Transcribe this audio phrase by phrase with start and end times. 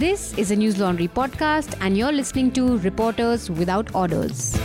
[0.00, 4.58] This is a Newslaundry podcast, and you're listening to Reporters Without Orders.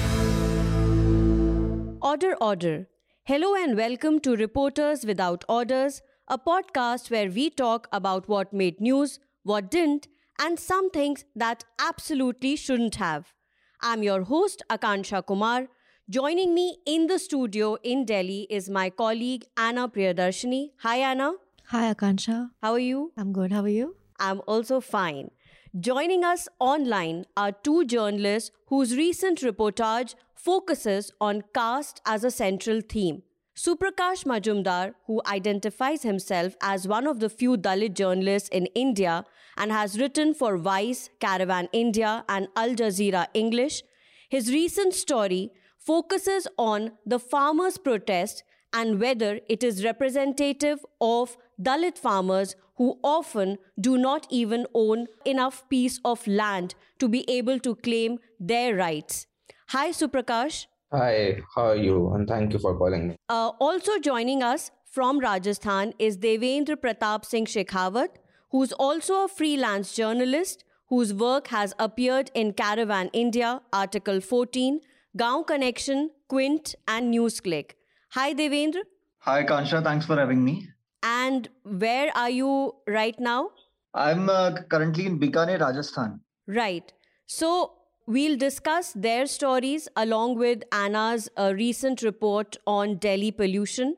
[2.01, 2.87] Order, order.
[3.23, 8.79] Hello and welcome to Reporters Without Orders, a podcast where we talk about what made
[8.79, 10.07] news, what didn't,
[10.39, 13.33] and some things that absolutely shouldn't have.
[13.81, 15.67] I'm your host, Akansha Kumar.
[16.09, 20.69] Joining me in the studio in Delhi is my colleague Anna Priyadarshini.
[20.77, 21.33] Hi, Anna.
[21.71, 22.51] Hi, Akansha.
[22.63, 23.11] How are you?
[23.17, 23.51] I'm good.
[23.51, 23.95] How are you?
[24.19, 25.31] I'm also fine.
[25.79, 32.81] Joining us online are two journalists whose recent reportage focuses on caste as a central
[32.81, 33.23] theme.
[33.57, 39.25] Suprakash Majumdar, who identifies himself as one of the few Dalit journalists in India
[39.57, 43.81] and has written for Vice, Caravan India, and Al Jazeera English,
[44.29, 48.43] his recent story focuses on the farmers' protest
[48.73, 55.67] and whether it is representative of Dalit farmers who often do not even own enough
[55.69, 59.27] piece of land to be able to claim their rights.
[59.69, 60.65] Hi, Suprakash.
[60.91, 62.13] Hi, how are you?
[62.13, 63.15] And thank you for calling me.
[63.29, 68.09] Uh, also joining us from Rajasthan is Devendra Pratap Singh Shekhawat,
[68.51, 74.79] who's also a freelance journalist whose work has appeared in Caravan India, Article 14,
[75.17, 77.71] Gaon Connection, Quint, and NewsClick.
[78.11, 78.83] Hi, Devendra.
[79.19, 79.83] Hi, Kansha.
[79.83, 80.67] Thanks for having me.
[81.05, 83.51] And where are you right now?
[83.93, 86.19] I'm uh, currently in Bikaner, Rajasthan.
[86.47, 86.91] Right.
[87.27, 87.73] So
[88.07, 93.97] we'll discuss their stories along with Anna's uh, recent report on Delhi pollution.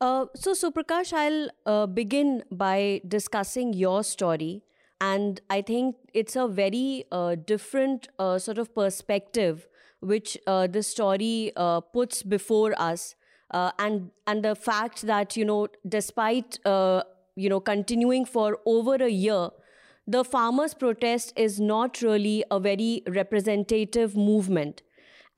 [0.00, 4.62] Uh, so, Suprakash, I'll uh, begin by discussing your story.
[5.00, 9.66] And I think it's a very uh, different uh, sort of perspective
[10.00, 11.52] which uh, the story
[11.92, 13.16] puts before us
[13.50, 17.02] uh, and and the fact that you know despite uh,
[17.36, 19.50] you know continuing for over a year
[20.06, 24.82] the farmers protest is not really a very representative movement.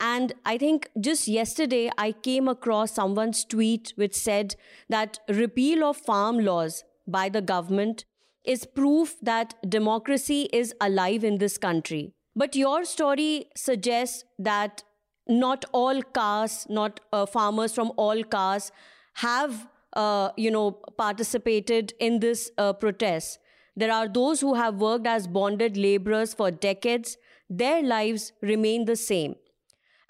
[0.03, 4.55] And i think just yesterday i came across someone's tweet which said
[4.95, 8.05] that repeal of farm laws by the government
[8.45, 12.15] is proof that democracy is alive in this country.
[12.35, 14.85] But your story suggests that
[15.31, 18.73] not all castes, not uh, farmers from all castes
[19.15, 23.39] have, uh, you know, participated in this uh, protest.
[23.77, 27.17] There are those who have worked as bonded laborers for decades.
[27.49, 29.37] Their lives remain the same.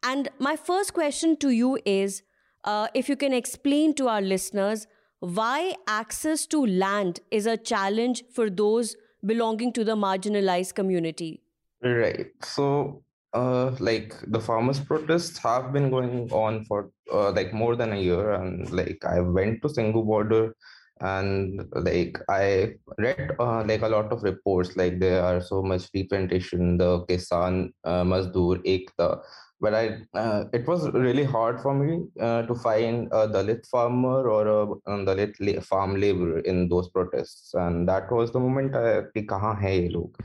[0.03, 2.23] And my first question to you is
[2.65, 4.87] uh, if you can explain to our listeners
[5.21, 11.43] why access to land is a challenge for those belonging to the marginalized community.
[11.83, 12.29] Right.
[12.43, 13.03] So,
[13.33, 18.01] uh, like the farmers protests have been going on for uh, like more than a
[18.01, 20.55] year and like i went to Singhu border
[21.01, 25.89] and like i read uh, like a lot of reports like there are so much
[25.95, 29.09] representation the kisan uh, mazdoor ekta
[29.61, 34.29] but i uh, it was really hard for me uh, to find a dalit farmer
[34.29, 39.25] or a, a dalit farm laborer in those protests and that was the moment i
[39.33, 40.23] kaha hai ye log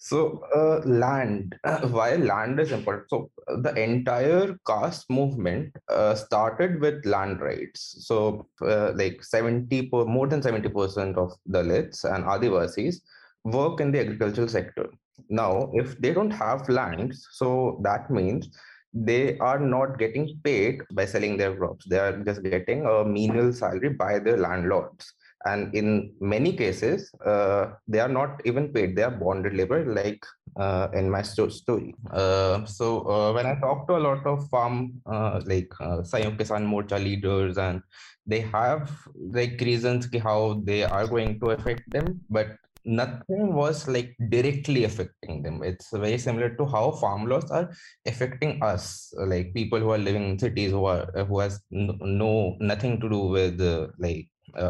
[0.00, 3.10] so, uh, land, uh, why land is important.
[3.10, 8.06] So, uh, the entire caste movement uh, started with land rights.
[8.06, 13.00] So, uh, like 70, per, more than 70% of Dalits and Adivasis
[13.42, 14.88] work in the agricultural sector.
[15.30, 18.48] Now, if they don't have lands, so that means
[18.94, 21.86] they are not getting paid by selling their crops.
[21.86, 25.12] They are just getting a menial salary by their landlords
[25.44, 28.96] and in many cases uh, they are not even paid.
[28.96, 30.24] They are bonded labor like
[30.58, 31.94] uh, in my story.
[32.10, 36.38] Uh, so uh, when i talk to a lot of farm uh, like uh, Sanyukt
[36.38, 37.82] Kisan Morcha leaders and
[38.26, 38.90] they have
[39.32, 42.48] like reasons how they are going to affect them but
[42.84, 45.62] nothing was like directly affecting them.
[45.62, 47.70] It's very similar to how farm laws are
[48.06, 53.00] affecting us like people who are living in cities who are who has no nothing
[53.00, 54.28] to do with uh, like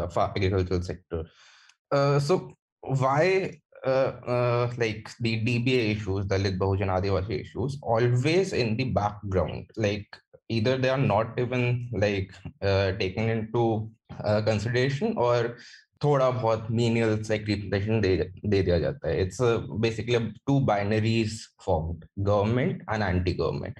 [0.09, 1.23] for agricultural sector.
[2.19, 8.75] so why uh, uh, like the DBA issues, the Dalit Bahujan Adivasi issues, always in
[8.77, 9.69] the background.
[9.77, 10.07] Like
[10.49, 13.89] either they are not even like uh, taken into
[14.23, 15.57] uh, consideration or
[16.01, 19.17] thoda bahut menial like representation de, de diya jata hai.
[19.25, 23.77] It's uh, a, basically two binaries formed, government and anti-government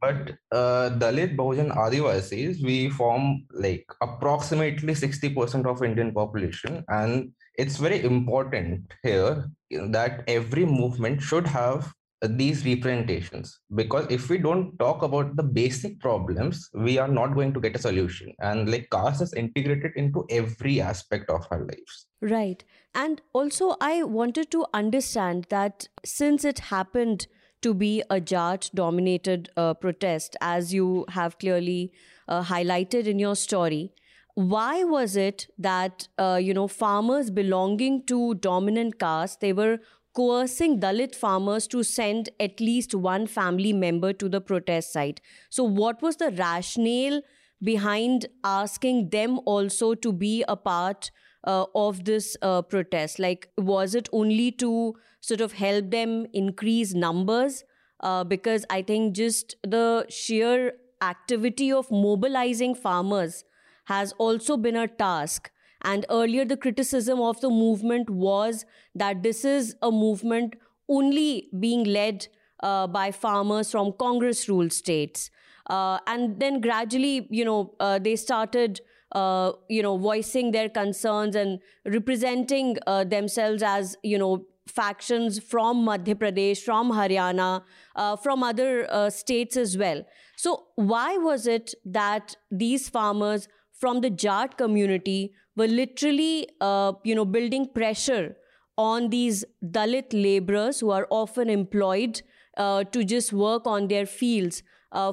[0.00, 6.84] but uh, Dalit, Bahujan, Adivasis, we form like approximately 60% of Indian population.
[6.88, 11.92] And it's very important here that every movement should have
[12.22, 17.50] these representations because if we don't talk about the basic problems we are not going
[17.50, 22.08] to get a solution and like caste is integrated into every aspect of our lives
[22.20, 22.62] Right.
[22.94, 27.26] And also, I wanted to understand that since it happened
[27.62, 31.92] to be a Jat dominated uh, protest, as you have clearly
[32.28, 33.92] uh, highlighted in your story,
[34.34, 39.78] why was it that, uh, you know, farmers belonging to dominant caste, they were
[40.14, 45.20] coercing Dalit farmers to send at least one family member to the protest site?
[45.50, 47.22] So, what was the rationale
[47.62, 51.10] behind asking them also to be a part
[51.44, 53.18] uh, of this uh, protest?
[53.18, 57.64] Like, was it only to sort of help them increase numbers?
[58.00, 60.72] Uh, because I think just the sheer
[61.02, 63.44] activity of mobilizing farmers
[63.86, 65.50] has also been a task.
[65.82, 68.64] And earlier, the criticism of the movement was
[68.94, 70.56] that this is a movement
[70.88, 72.28] only being led
[72.62, 75.30] uh, by farmers from Congress ruled states.
[75.68, 78.80] Uh, and then gradually, you know, uh, they started
[79.12, 85.84] uh, you know, voicing their concerns and representing uh, themselves as, you know, factions from
[85.86, 87.62] Madhya Pradesh, from Haryana,
[87.96, 90.02] uh, from other uh, states as well.
[90.36, 97.14] So, why was it that these farmers from the Jat community were literally, uh, you
[97.14, 98.36] know, building pressure
[98.78, 102.22] on these Dalit laborers who are often employed
[102.56, 104.62] uh, to just work on their fields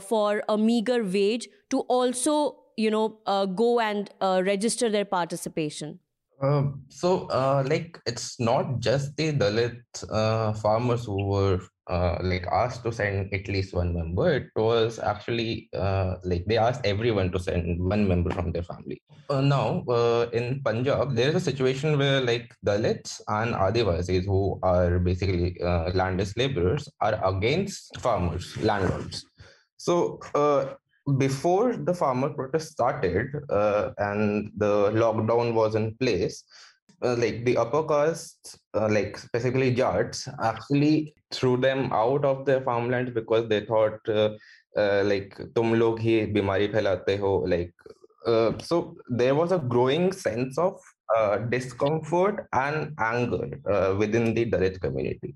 [0.01, 5.99] for a meager wage to also you know uh, go and uh, register their participation
[6.41, 12.45] um, so uh, like it's not just the dalit uh, farmers who were uh, like
[12.51, 14.33] asked to send at least one member.
[14.33, 19.01] It was actually uh, like they asked everyone to send one member from their family.
[19.29, 19.83] Now
[20.31, 25.57] in punjab there is a situation where like dalits and adivasis who are basically
[25.93, 29.25] landless laborers are against farmers landlords.
[29.77, 30.19] So
[31.15, 36.43] before the farmer protest started uh, and the lockdown was in place,
[37.01, 42.61] uh, like the upper caste, uh, like specifically Jats, actually threw them out of their
[42.61, 44.31] farmlands because they thought, uh,
[44.75, 47.37] uh, like, tum log hi bimari phailate ho.
[47.37, 47.73] Like,
[48.25, 50.79] uh, so there was a growing sense of
[51.49, 55.35] discomfort and anger within the Dalit community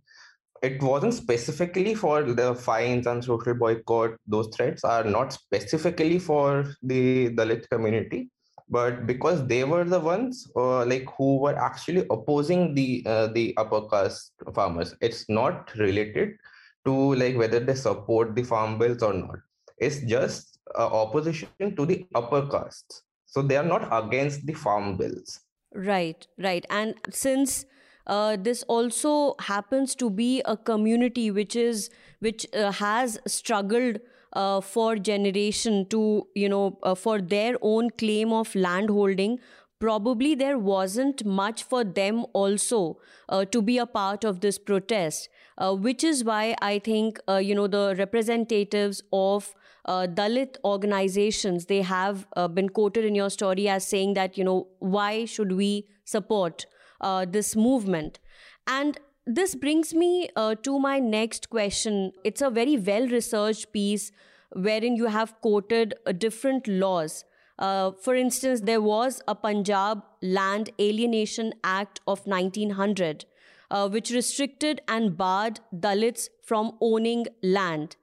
[0.61, 4.11] it wasn't specifically for the fines and social boycott.
[4.27, 8.29] Those threats are not specifically for the Dalit community,
[8.69, 13.55] but because they were the ones uh, like who were actually opposing the uh, the
[13.57, 14.95] upper caste farmers.
[15.01, 16.37] It's not related
[16.85, 19.39] to like whether they support the farm bills or not.
[19.77, 23.01] It's just uh, opposition to the upper castes.
[23.25, 25.39] So they are not against the farm bills.
[25.73, 26.65] Right, right.
[26.69, 27.65] And since
[28.07, 31.89] uh, this also happens to be a community which is
[32.19, 33.99] which uh, has struggled
[34.33, 39.39] uh, for generation to you know uh, for their own claim of land holding.
[39.79, 42.99] Probably there wasn't much for them also
[43.29, 45.27] uh, to be a part of this protest
[45.57, 49.55] uh, which is why i think you know the representatives of
[49.87, 55.25] dalit organizations they have been quoted in your story as saying that you know why
[55.25, 56.67] should we support
[57.01, 58.19] uh, this movement.
[58.67, 62.11] And this brings me uh, to my next question.
[62.23, 64.11] It's a very well researched piece
[64.53, 67.23] wherein you have quoted uh, different laws.
[67.59, 73.25] Uh, for instance, there was a Punjab Land Alienation Act of 1900,
[73.69, 77.97] uh, which restricted and barred Dalits from owning land.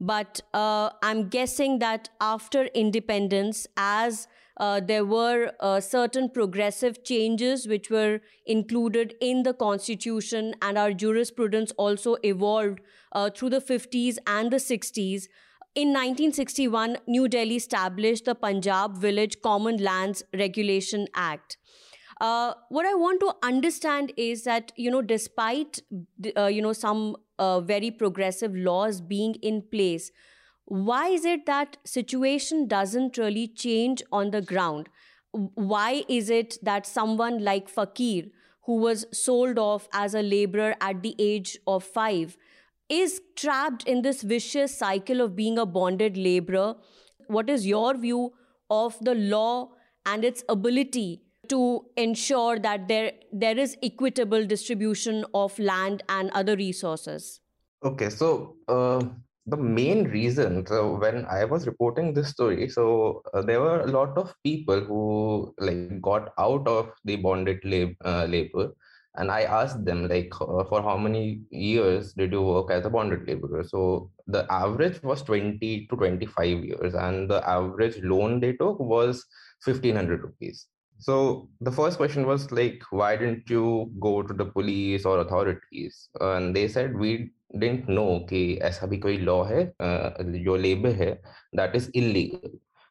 [0.00, 4.26] But uh, I'm guessing that after independence, as
[4.58, 10.92] uh, there were uh, certain progressive changes which were included in the constitution, and our
[10.92, 12.80] jurisprudence also evolved
[13.12, 15.28] uh, through the 50s and the 60s.
[15.74, 21.56] In 1961, New Delhi established the Punjab Village Common Lands Regulation Act.
[22.20, 25.80] Uh, what I want to understand is that you know, despite
[26.36, 30.12] uh, you know some uh, very progressive laws being in place,
[30.72, 34.88] why is it that situation doesn't really change on the ground?
[35.32, 38.28] Why is it that someone like fakir
[38.64, 42.38] who was sold off as a laborer at the age of 5
[42.88, 46.76] is trapped in this vicious cycle of being a bonded laborer?
[47.26, 48.32] What is your view
[48.70, 49.72] of the law
[50.06, 56.56] and its ability to ensure that there there is equitable distribution of land and other
[56.56, 57.40] resources?
[57.84, 59.02] Okay so uh,
[59.46, 63.86] the main reason so when i was reporting this story so uh, there were a
[63.86, 68.72] lot of people who like got out of the bonded lab, uh, labor
[69.16, 72.90] and i asked them like uh, for how many years did you work as a
[72.90, 73.62] bonded laborer?
[73.62, 79.26] So the average was 20 to 25 years and the average loan they took was
[79.64, 80.66] 1500 rupees
[81.01, 86.09] So the first question was like, why didn't you go to the police or authorities?
[86.19, 91.17] And they said we didn't know कि ऐसा भी कोई law है जो labor है
[91.53, 92.49] that is illegal.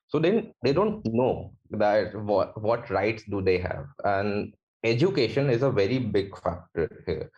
[0.08, 4.54] So then they don't know that what what rights do they have, and
[4.84, 7.30] education is a very big factor here.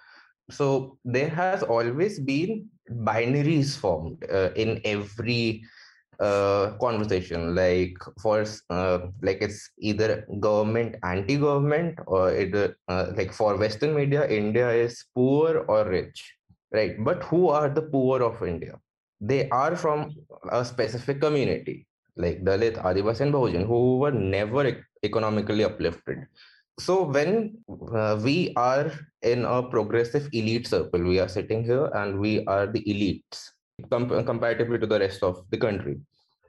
[0.50, 5.62] So there has always been binaries formed uh, in every
[6.19, 7.55] uh, conversation.
[7.55, 14.27] Like for uh, like it's either government anti-government or either uh, like for western media
[14.27, 16.35] india is poor or rich
[16.71, 16.95] right?
[17.03, 18.79] But who are the poor of india?
[19.21, 20.11] They are from
[20.51, 26.27] a specific community like dalit adivasi and bahujan who were never economically uplifted.
[26.79, 28.91] So when uh, we are
[29.21, 33.53] in a progressive elite circle we are sitting here and we are the elites
[33.89, 35.99] com- comparatively to the rest of the country.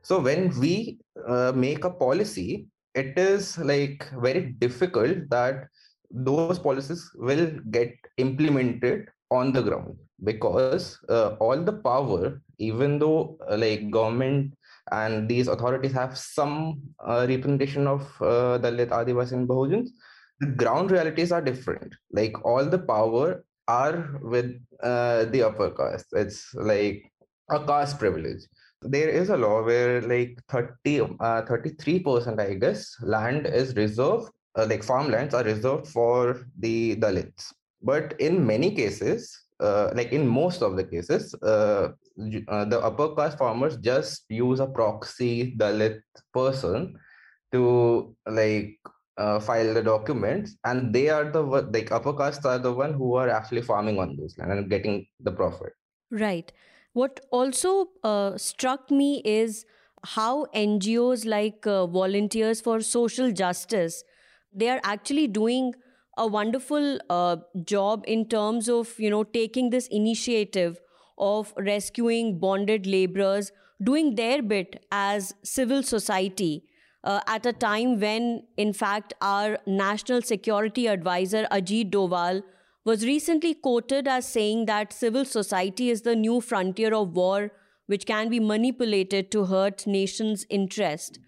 [0.03, 5.69] So when we uh, make a policy, it is like very difficult that
[6.11, 13.37] those policies will get implemented on the ground because uh, all the power, even though
[13.50, 14.55] uh, like government
[14.93, 19.88] and these authorities have some uh, representation of uh, Dalit, Adivasi, and Bahujans,
[20.41, 21.95] the ground realities are different.
[22.12, 26.07] Like all the power are with uh, the upper caste.
[26.12, 27.11] It's like
[27.50, 28.42] a caste privilege.
[28.82, 34.66] There is a law where like 30, uh, 33%, I guess, land is reserved, uh,
[34.68, 37.52] like farmlands are reserved for the Dalits.
[37.82, 41.88] But in many cases, uh, like in most of the cases, uh,
[42.48, 46.00] uh, the upper caste farmers just use a proxy Dalit
[46.32, 46.96] person
[47.52, 48.76] to like
[49.16, 53.14] uh, file the documents, and they are the like upper castes are the one who
[53.14, 55.72] are actually farming on those land and getting the profit.
[56.10, 56.52] Right.
[56.94, 59.66] What also uh, struck me is
[60.04, 64.04] how NGOs like uh, Volunteers for Social Justice,
[64.54, 65.74] they are actually doing
[66.16, 70.78] a wonderful uh, job in terms of you know taking this initiative
[71.18, 73.50] of rescuing bonded laborers,
[73.82, 76.64] doing their bit as civil society.
[77.02, 82.42] Uh, at a time when, in fact, our national security advisor Ajit Doval
[82.85, 87.50] was recently quoted as saying that civil society is the new frontier of war
[87.87, 91.19] which can be manipulated to hurt nations' interest.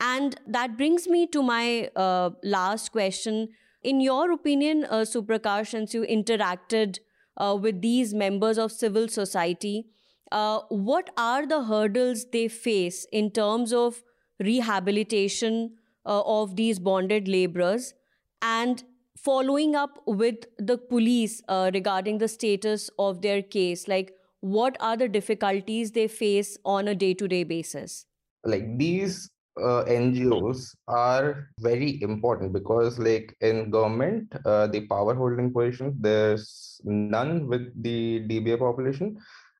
[0.00, 3.48] And that brings me to my uh, last question.
[3.82, 6.98] In your opinion, uh, Suprakash, since you interacted
[7.36, 9.86] uh, with these members of civil society,
[10.30, 14.02] uh, what are the hurdles they face in terms of
[14.38, 17.94] rehabilitation uh, of these bonded laborers?
[18.40, 18.82] And
[19.16, 24.96] following up with the police uh, regarding the status of their case like what are
[24.96, 28.06] the difficulties they face on a day to day basis?
[28.44, 35.52] Like these uh, ngos are very important because like in government uh, the power holding
[35.52, 39.16] position there's none with the dba population.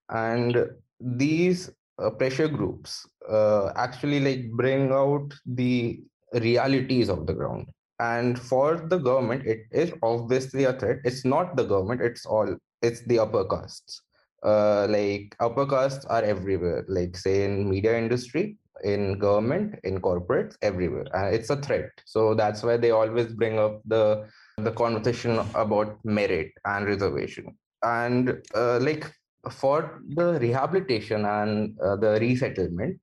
[0.09, 0.67] And
[1.01, 1.71] these
[2.03, 6.01] uh, pressure groups uh, actually like bring out the
[6.33, 7.69] realities of the ground
[8.03, 10.99] and for the government it is obviously a threat.
[11.05, 14.01] It's not the government it's all it's the upper castes.
[14.43, 16.85] Uh, like upper castes are everywhere.
[16.89, 21.07] Like say in media industry in government in corporates everywhere.
[21.15, 21.91] And it's a threat.
[22.05, 24.29] So that's why they always bring up the
[24.59, 27.57] the conversation about merit and reservation.
[27.83, 29.13] And uh, like
[29.51, 32.99] for the rehabilitation and uh, the resettlement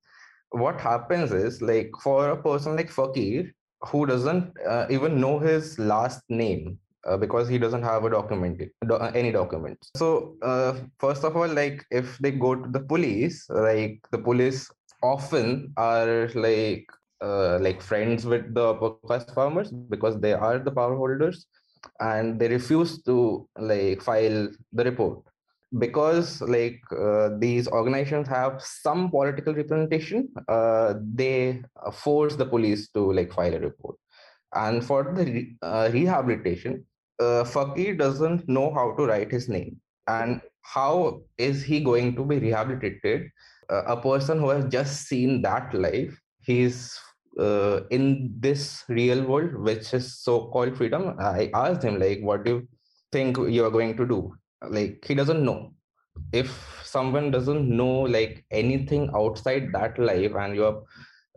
[0.51, 5.77] what happens is like for a person like fakir who doesn't uh, even know his
[5.79, 11.23] last name uh, because he doesn't have a document do, any documents so uh, first
[11.23, 14.69] of all like if they go to the police like the police
[15.01, 16.85] often are like
[17.21, 21.45] uh, like friends with the upper class farmers because they are the power holders
[21.99, 25.19] and they refuse to like file the report
[25.77, 31.61] because like uh, these organizations have some political representation uh, they
[31.93, 33.95] force the police to like file a report.
[34.53, 36.85] And for the re- uh, rehabilitation
[37.19, 39.77] uh, fakir doesn't know how to write his name.
[40.07, 43.29] And how is he going to be rehabilitated?
[43.69, 46.99] Uh, a person who has just seen that life he's
[47.39, 52.43] uh, in this real world which is so called freedom i asked him like what
[52.43, 52.67] do you
[53.11, 54.33] think you are going to do
[54.67, 55.71] like he doesn't know
[56.33, 60.83] if someone doesn't know like anything outside that life and you're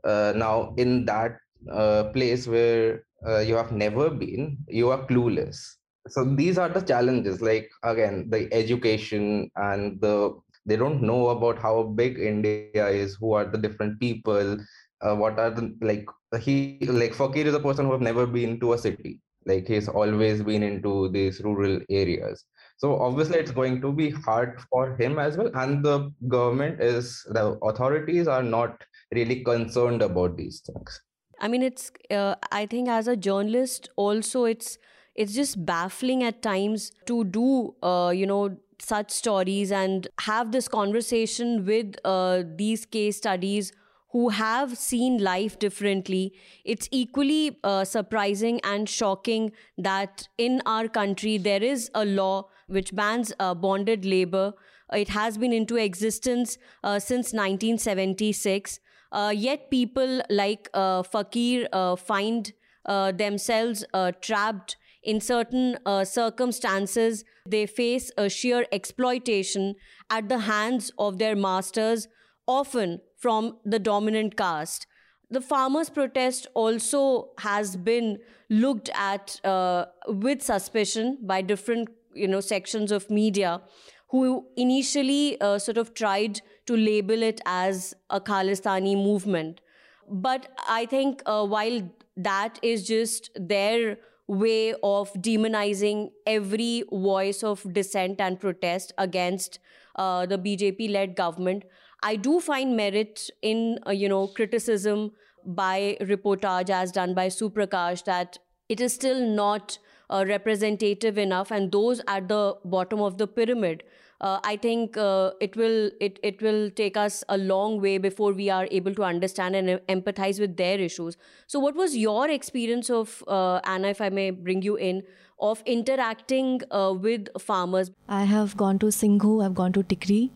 [0.04, 1.38] uh, now in that
[1.70, 5.76] uh, place where uh, you have never been you are clueless
[6.08, 10.32] so these are the challenges like again the education and the
[10.66, 14.56] they don't know about how big india is who are the different people
[15.02, 16.06] uh, what are the like
[16.40, 19.20] he like Fakir is a person who have never been to a city.
[19.44, 22.44] Like he's always been into these rural areas.
[22.82, 25.50] So obviously it's going to be hard for him as well.
[25.54, 31.00] And the government is the authorities are not really concerned about these things.
[31.38, 31.92] I mean, it's.
[32.10, 34.78] Uh, I think as a journalist, also it's
[35.14, 40.66] it's just baffling at times to do uh, you know such stories and have this
[40.66, 43.72] conversation with uh, these case studies
[44.10, 46.32] who have seen life differently.
[46.64, 52.94] It's equally uh, surprising and shocking that in our country there is a law which
[52.94, 54.54] bans uh, bonded labor.
[54.92, 58.80] It has been into existence uh, since 1976.
[59.10, 62.52] Uh, yet people like uh, Fakir uh, find
[62.86, 63.84] themselves
[64.20, 67.24] trapped in certain circumstances.
[67.46, 69.76] They face a sheer exploitation
[70.10, 72.08] at the hands of their masters,
[72.46, 74.86] often from the dominant caste.
[75.32, 78.18] The farmers' protest also has been
[78.50, 83.60] looked at uh, with suspicion by different, you know, sections of media,
[84.08, 89.60] who initially uh, sort of tried to label it as a Khalistani movement.
[90.08, 97.64] But I think uh, while that is just their way of demonizing every voice of
[97.72, 99.58] dissent and protest against
[99.96, 101.64] uh, the BJP led government,
[102.02, 105.12] I do find merit in, uh, you know, criticism
[105.44, 108.38] by reportage as done by Suprakash that
[108.68, 109.78] it is still not
[110.10, 113.82] uh, representative enough and those at the bottom of the pyramid
[114.22, 118.32] uh, I think uh, it will it it will take us a long way before
[118.32, 121.16] we are able to understand and empathize with their issues.
[121.48, 125.02] So, what was your experience of uh, Anna, if I may bring you in,
[125.40, 127.90] of interacting uh, with farmers?
[128.08, 130.30] I have gone to Singhu, I've gone to Tikri,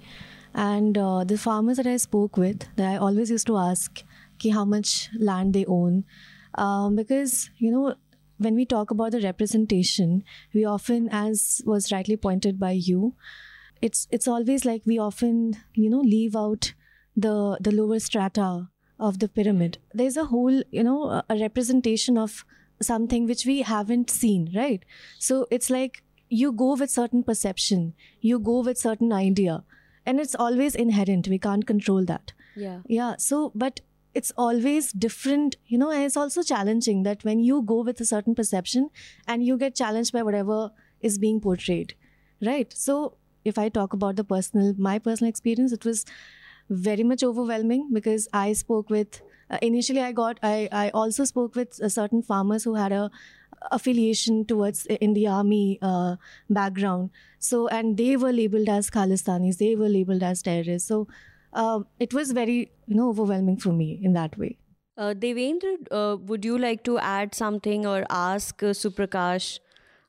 [0.53, 4.03] and uh, the farmers that I spoke with, that I always used to ask
[4.39, 6.05] ki how much land they own,
[6.55, 7.95] um, because you know
[8.39, 10.25] when we talk about the representation,
[10.55, 13.15] we often, as was rightly pointed by you,
[13.83, 16.73] it's it's always like we often you know leave out
[17.17, 18.69] the the lower strata
[18.99, 19.79] of the pyramid.
[19.93, 22.45] There's a whole you know a representation of
[22.81, 24.85] something which we haven't seen, right?
[25.19, 29.65] So it's like you go with certain perception, you go with certain idea,
[30.05, 31.29] and it's always inherent.
[31.29, 32.33] We can't control that.
[32.55, 32.81] Yeah.
[32.87, 33.17] Yeah.
[33.19, 33.81] So, but
[34.21, 38.05] it's always different, you know, and it's also challenging that when you go with a
[38.11, 38.91] certain perception
[39.29, 41.95] and you get challenged by whatever is being portrayed,
[42.51, 42.73] right?
[42.73, 46.05] So, if I talk about the personal, my personal experience, it was
[46.69, 49.23] very much overwhelming because I spoke with.
[49.49, 50.41] Uh, initially, I got.
[50.43, 53.11] I I also spoke with certain farmers who had a
[53.71, 56.17] affiliation towards in the army uh,
[56.51, 57.11] background.
[57.39, 59.59] So and they were labeled as Khalistanis.
[59.59, 60.89] They were labeled as terrorists.
[60.89, 61.07] So
[61.53, 64.59] uh, it was very you know overwhelming for me in that way.
[64.99, 69.59] Uh, Devendra, uh, would you like to add something or ask uh, Suprakash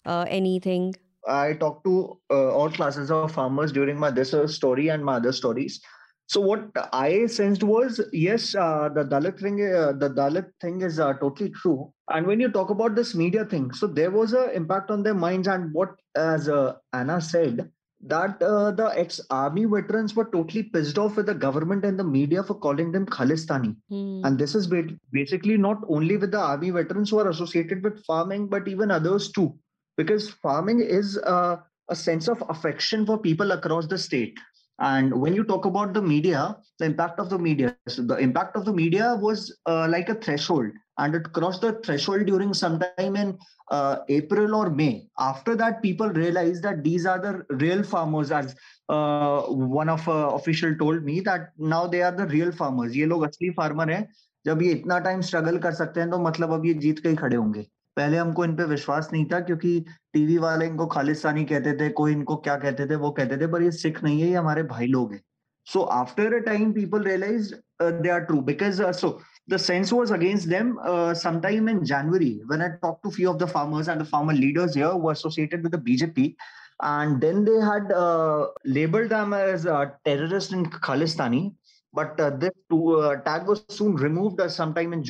[0.06, 0.96] uh, anything?
[1.28, 5.16] I talked to uh, all classes of farmers during my this uh, story and my
[5.16, 5.82] other stories.
[6.28, 11.00] So what I sensed was yes, uh, the Dalit thing, uh, the Dalit thing is
[11.00, 11.92] uh, totally true.
[12.10, 15.14] And when you talk about this media thing, so there was an impact on their
[15.14, 15.48] minds.
[15.48, 17.70] And what, as uh, Anna said,
[18.02, 22.54] that the ex-army veterans were totally pissed off with the government and the media for
[22.54, 23.76] calling them Khalistani.
[23.90, 24.22] Hmm.
[24.24, 24.72] And this is
[25.12, 29.32] basically not only with the army veterans who are associated with farming, but even others
[29.32, 29.58] too
[29.98, 34.40] because farming is a, a sense of affection for people across the state
[34.79, 38.57] and when you talk about the media the impact of the media so the impact
[38.57, 42.79] of the media was uh, like a threshold and it crossed the threshold during some
[42.81, 43.39] time in
[43.71, 48.55] uh, april or may after that people realized that these are the real farmers as
[48.89, 53.07] uh, one of uh, official told me that now they are the real farmers ये
[53.07, 54.07] लोग असली farmer हैं
[54.47, 57.17] जब ये इतना time struggle कर सकते हैं तो मतलब अब ये जीत के ही
[57.17, 57.67] खड़े होंगे
[57.98, 62.36] पहले हमको इनपे विश्वास नहीं था क्योंकि टीवी वाले इनको खालिस्तानी कहते थे कोई इनको
[62.36, 65.14] क्या कहते थे वो कहते थे पर ये सिख नहीं है ये हमारे भाई लोग
[65.14, 65.22] हैं।
[65.66, 70.48] So after a time people realise they are true because so the sense was against
[70.48, 70.76] them
[71.24, 74.78] sometime in January when I talk to few of the farmers and the farmer leaders
[74.78, 76.36] here वो associated with the BJP
[76.80, 81.56] and then they had uh, labeled them as uh, terrorists in khalistani
[81.94, 85.02] but uh, this two, uh, tag was soon removed uh, sometime in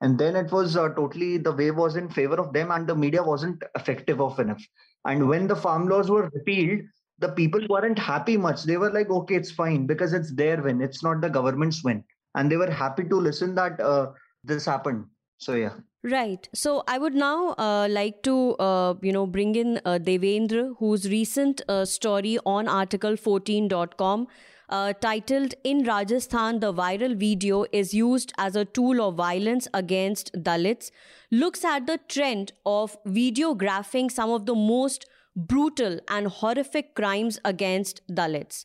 [0.00, 2.94] and then it was uh, totally the wave was in favor of them and the
[2.94, 4.62] media wasn't effective of enough.
[5.04, 6.82] And when the farm laws were repealed
[7.18, 8.64] the people weren't happy much.
[8.64, 10.80] They were like okay it's fine because it's their win.
[10.80, 12.04] It's not the government's win.
[12.34, 14.12] And they were happy to listen that uh,
[14.44, 15.06] this happened.
[15.38, 15.74] So yeah.
[16.04, 16.48] Right.
[16.54, 21.08] So I would now uh, like to, uh, you know, bring in uh, Devendra, whose
[21.08, 24.28] recent uh, story on article14.com
[24.68, 30.32] uh, titled In Rajasthan, the viral video is used as a tool of violence against
[30.34, 30.90] Dalits,
[31.30, 38.02] looks at the trend of videographing some of the most brutal and horrific crimes against
[38.08, 38.64] Dalits.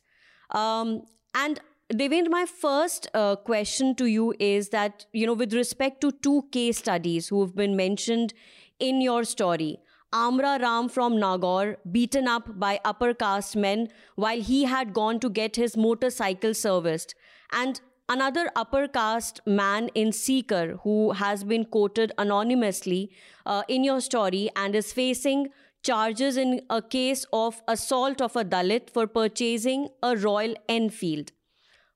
[0.50, 1.02] Um,
[1.34, 1.60] and
[1.92, 6.46] Devendra, my first uh, question to you is that, you know, with respect to two
[6.50, 8.34] case studies who have been mentioned
[8.78, 9.78] in your story,
[10.16, 15.28] Amra Ram from Nagaur beaten up by upper caste men while he had gone to
[15.28, 17.16] get his motorcycle serviced,
[17.50, 23.10] and another upper caste man in Sikar who has been quoted anonymously
[23.44, 25.48] uh, in your story and is facing
[25.82, 31.32] charges in a case of assault of a Dalit for purchasing a Royal Enfield.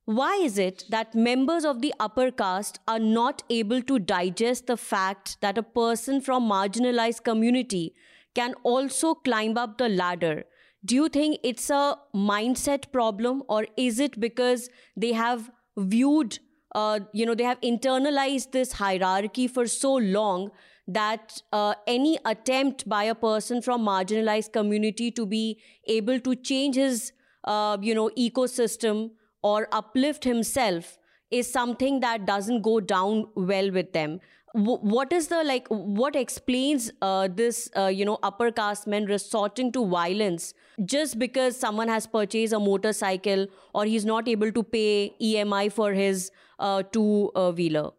[0.08, 4.78] Why is it that members of the upper caste are not able to digest the
[4.78, 7.94] fact that a person from marginalized community
[8.34, 10.44] can also climb up the ladder?
[10.82, 16.38] Do you think it's a mindset problem or is it because they have viewed
[16.74, 20.50] uh, you know they have internalized this hierarchy for so long
[20.86, 26.76] that uh, any attempt by a person from marginalized community to be able to change
[26.76, 27.12] his
[27.44, 29.10] uh, you know ecosystem
[29.42, 30.98] or uplift himself
[31.30, 34.20] is something that doesn't go down well with them.
[34.54, 39.70] What is the like what explains uh, this uh, you know upper caste men resorting
[39.72, 45.14] to violence just because someone has purchased a motorcycle or he's not able to pay
[45.20, 47.90] emi for his uh, two wheeler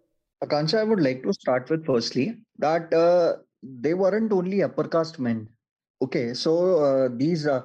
[0.43, 2.25] akansha i would like to start with firstly
[2.58, 5.47] that uh, they weren't only upper caste men.
[6.02, 7.62] Okay so uh, these uh,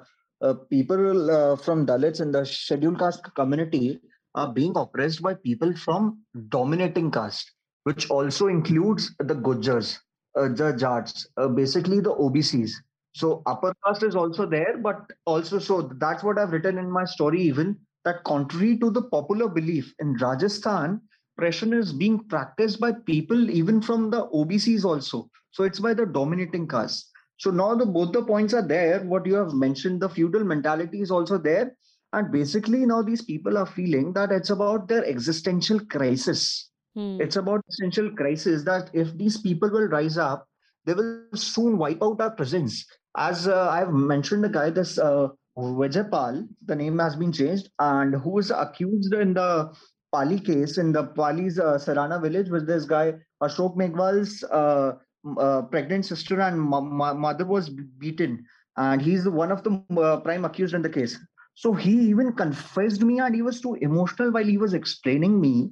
[0.53, 3.99] people uh, from Dalits in the scheduled caste community
[4.35, 7.51] are being oppressed by people from dominating caste,
[7.85, 9.99] which also includes the Gujars,
[10.37, 12.73] uh, the Jats, uh, basically the OBCs.
[13.15, 17.05] So upper caste is also there, but also so that's what I've written in my
[17.05, 17.41] story.
[17.41, 21.01] Even that contrary to the popular belief in Rajasthan,
[21.39, 25.31] oppression is being practiced by people even from the OBCs also.
[25.53, 27.11] So it's by the dominating caste.
[27.37, 29.01] So now the both the points are there.
[29.01, 31.77] What you have mentioned, the feudal mentality is also there.
[32.13, 36.71] And basically now these people are feeling that it's about their existential crisis.
[36.95, 37.19] Hmm.
[37.21, 40.47] It's about existential crisis that if these people will rise up,
[40.85, 42.87] they will soon wipe out our presence.
[43.17, 48.15] As uh, I've mentioned, the guy, this uh, Vijaypal, the name has been changed, and
[48.15, 49.73] who is accused in the
[50.15, 54.93] Pali case in the Pali's uh, Sarana village with this guy Ashok Meghwal's uh,
[55.38, 58.46] uh, pregnant sister and mother was beaten
[58.78, 61.18] and he's one of the uh, prime accused in the case
[61.56, 65.72] so he even confessed me and he was too emotional while he was explaining me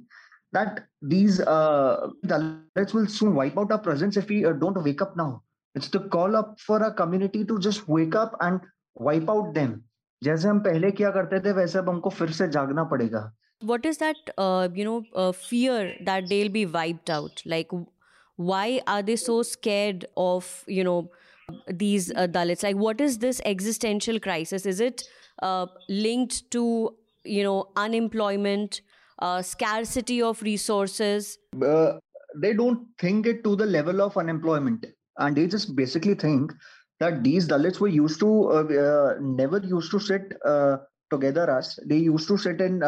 [0.52, 5.02] that these uh, Dalits will soon wipe out our presence if we uh, don't wake
[5.02, 5.42] up now.
[5.74, 8.60] It's to call up for a community to just wake up and
[8.94, 9.84] wipe out them.
[10.24, 13.30] जैसे हम पहले क्या करते थे वैसे अब हमको फिर से जागना पड़ेगा.
[13.60, 17.42] What is that, uh, you know, uh, fear that they'll be wiped out?
[17.44, 17.72] Like,
[18.35, 21.11] why are they so scared of you know
[21.67, 22.63] these uh, dalits?
[22.63, 24.65] Like what is this existential crisis?
[24.65, 25.03] Is it
[25.41, 28.81] uh, linked to you know unemployment
[29.19, 31.37] uh, scarcity of resources?
[31.61, 31.93] Uh,
[32.35, 34.85] they don't think it to the level of unemployment.
[35.17, 36.51] And they just basically think
[36.99, 40.33] that these dalits were used to uh, uh, never used to sit
[41.11, 42.79] together as they used to sit in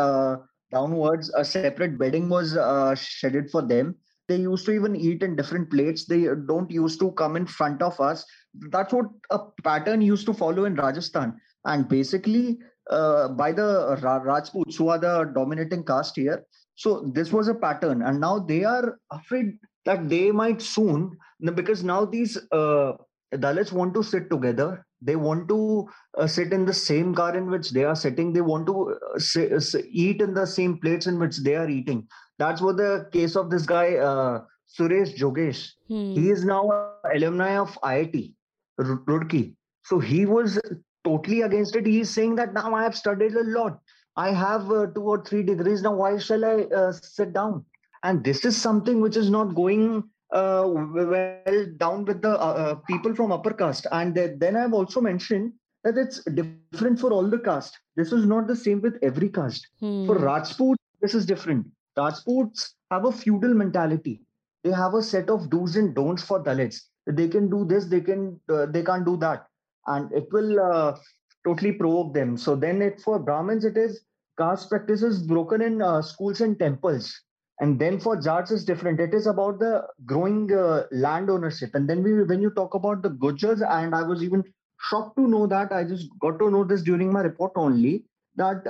[0.71, 1.31] downwards.
[1.35, 2.57] A separate bedding was
[2.99, 3.95] shaded for them
[4.27, 6.05] they used to even eat in different plates.
[6.05, 8.25] They don't used to come in front of us.
[8.71, 11.35] That's what a pattern used to follow in rajasthan.
[11.65, 12.59] And basically
[12.89, 17.55] uh, by the Ra- rajputs who are the dominating caste here so this was a
[17.55, 18.01] pattern.
[18.01, 21.17] And now they are afraid that they might soon
[21.53, 22.93] because now these uh,
[23.33, 27.49] dalits want to sit together they want to uh, sit in the same car in
[27.49, 31.07] which they are sitting they want to uh, sit, uh, eat in the same plates
[31.07, 34.41] in which they are eating that's what the case of this guy, uh,
[34.77, 35.71] Suresh Jogesh.
[35.87, 36.13] Hmm.
[36.13, 36.69] He is now
[37.03, 38.33] an alumni of IIT,
[38.79, 39.55] Roorkee.
[39.83, 40.59] So he was
[41.03, 41.85] totally against it.
[41.85, 43.79] He is saying that now I have studied a lot.
[44.17, 45.81] I have uh, two or three degrees.
[45.81, 47.65] Now, why shall I uh, sit down?
[48.03, 50.03] And this is something which is not going
[50.35, 53.87] uh, well down with the uh, uh, people from upper caste.
[53.91, 57.77] And then I've also mentioned that it's different for all the caste.
[57.95, 59.67] This is not the same with every caste.
[59.79, 60.05] Hmm.
[60.05, 61.65] For Rajput, this is different.
[61.97, 64.21] Rajputs have a feudal mentality.
[64.63, 66.81] They have a set of do's and don'ts for Dalits.
[67.07, 69.45] They can do this, they can uh, they can't do that,
[69.85, 70.97] and it will uh,
[71.45, 72.35] totally provoke them.
[72.35, 74.01] So then, it for Brahmins, it is
[74.39, 77.13] caste practices broken in uh, schools and temples.
[77.59, 78.99] And then for Jats, is different.
[78.99, 81.71] It is about the growing uh, land ownership.
[81.73, 84.43] And then we, when you talk about the Gujars, and I was even
[84.81, 88.63] shocked to know that I just got to know this during my report only that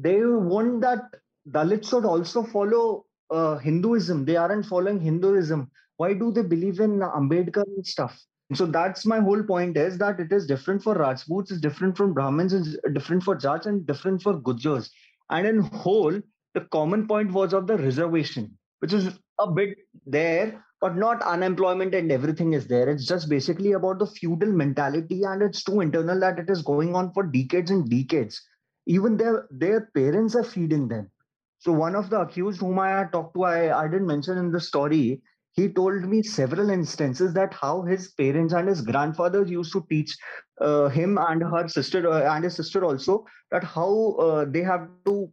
[0.00, 1.02] they want that
[1.48, 4.24] Dalits should also follow uh, Hinduism.
[4.24, 5.70] They aren't following Hinduism.
[5.96, 8.20] Why do they believe in Ambedkar and stuff?
[8.52, 12.12] So that's my whole point is that it is different for Rajputs, it's different from
[12.12, 14.90] Brahmins, it's different for Jats, and different for Gujars.
[15.30, 16.20] And in whole,
[16.54, 21.94] the common point was of the reservation, which is a bit there, but not unemployment
[21.94, 22.88] and everything is there.
[22.88, 26.94] It's just basically about the feudal mentality, and it's too internal that it is going
[26.94, 28.40] on for decades and decades.
[28.86, 31.10] Even their their parents are feeding them.
[31.58, 34.50] So one of the accused whom I had talked to, I, I didn't mention in
[34.50, 39.72] the story, he told me several instances that how his parents and his grandfather used
[39.72, 40.16] to teach
[40.60, 44.88] uh, him and her sister uh, and his sister also that how uh, they have
[45.06, 45.30] to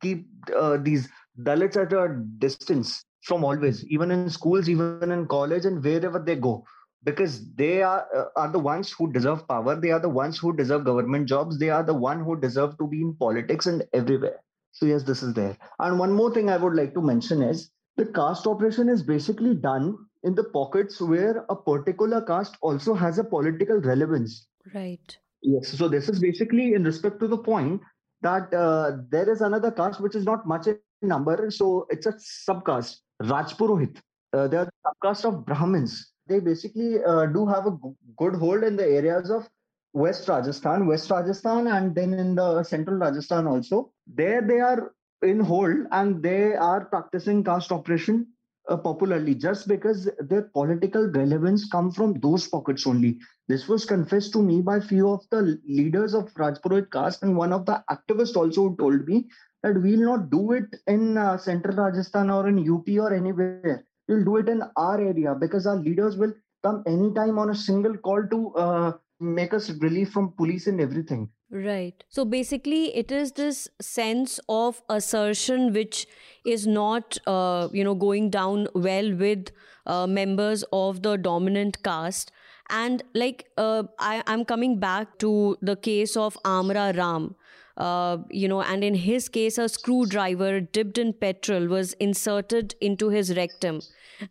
[0.00, 1.08] keep uh, these
[1.42, 6.34] dalits at a distance from always even in schools even in college and wherever they
[6.34, 6.64] go
[7.04, 10.54] because they are uh, are the ones who deserve power they are the ones who
[10.56, 14.40] deserve government jobs they are the one who deserve to be in politics and everywhere.
[14.72, 15.56] So yes this is there.
[15.78, 19.54] And one more thing i would like to mention is the caste operation is basically
[19.54, 24.46] done in the pockets where a particular caste also has a political relevance.
[24.74, 25.16] Right.
[25.42, 27.80] yes so this is basically in respect to the point
[28.22, 32.12] that uh, there is another caste which is not much in number so it's a
[32.12, 33.96] subcaste rajpurohit.
[34.32, 36.12] Uh, they are the subcaste of brahmins.
[36.26, 39.48] They basically uh, do have a g- good hold in the areas of
[39.92, 43.92] west rajasthan west rajasthan and then in the central rajasthan also.
[44.06, 48.28] There they are in hold and they are practicing caste operation
[48.70, 53.18] uh, popularly just because their political relevance come from those pockets only.
[53.48, 57.52] This was confessed to me by few of the leaders of rajpurohit caste and one
[57.52, 59.28] of the activists also told me
[59.62, 63.84] that we'll not do it in uh, central rajasthan or in up or anywhere.
[64.08, 67.96] We'll do it in our area because our leaders will come anytime on a single
[67.96, 72.04] call to uh, make us relief from police and everything Right.
[72.08, 76.06] So basically, it is this sense of assertion which
[76.44, 79.50] is not, uh, you know, going down well with
[79.84, 82.30] uh, members of the dominant caste.
[82.68, 87.34] And like, uh, I, I'm coming back to the case of Amra Ram.
[87.76, 93.08] Uh, you know, and in his case, a screwdriver dipped in petrol was inserted into
[93.08, 93.80] his rectum,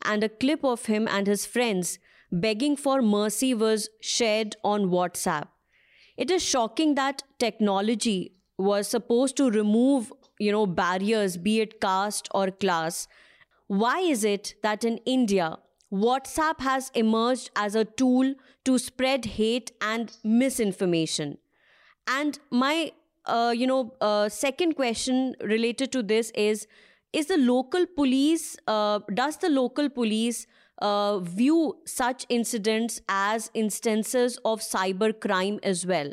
[0.05, 1.97] and a clip of him and his friends
[2.31, 5.47] begging for mercy was shared on WhatsApp.
[6.17, 12.27] It is shocking that technology was supposed to remove, you know, barriers, be it caste
[12.33, 13.07] or class.
[13.67, 15.57] Why is it that in India,
[15.91, 18.33] WhatsApp has emerged as a tool
[18.65, 21.37] to spread hate and misinformation?
[22.07, 22.91] And my,
[23.25, 26.67] uh, you know, uh, second question related to this is:
[27.13, 28.57] Is the local police?
[28.67, 30.47] Uh, does the local police
[30.81, 36.11] uh, view such incidents as instances of cyber crime as well?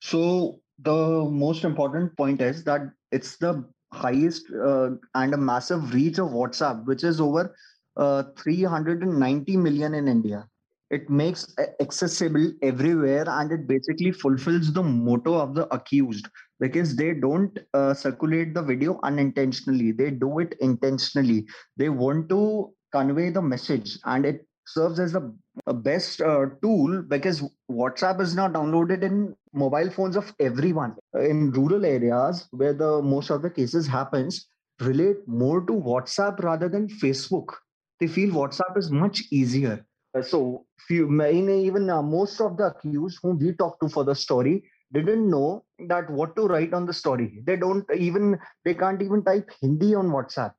[0.00, 2.82] So the most important point is that
[3.12, 7.54] it's the highest uh, and a massive reach of WhatsApp, which is over
[7.96, 10.46] uh, 390 million in India.
[10.90, 16.28] It makes accessible everywhere, and it basically fulfills the motto of the accused
[16.60, 21.44] because they don't uh, circulate the video unintentionally; they do it intentionally.
[21.76, 25.32] They want to convey the message, and it serves as the
[25.74, 31.84] best uh, tool because WhatsApp is now downloaded in mobile phones of everyone in rural
[31.84, 34.48] areas where the most of the cases happens
[34.80, 37.54] relate more to WhatsApp rather than Facebook.
[38.00, 39.84] They feel WhatsApp is much easier.
[40.16, 44.14] Uh, So few, even uh, most of the accused whom we talked to for the
[44.14, 47.42] story didn't know that what to write on the story.
[47.44, 50.52] They don't even they can't even type Hindi on WhatsApp,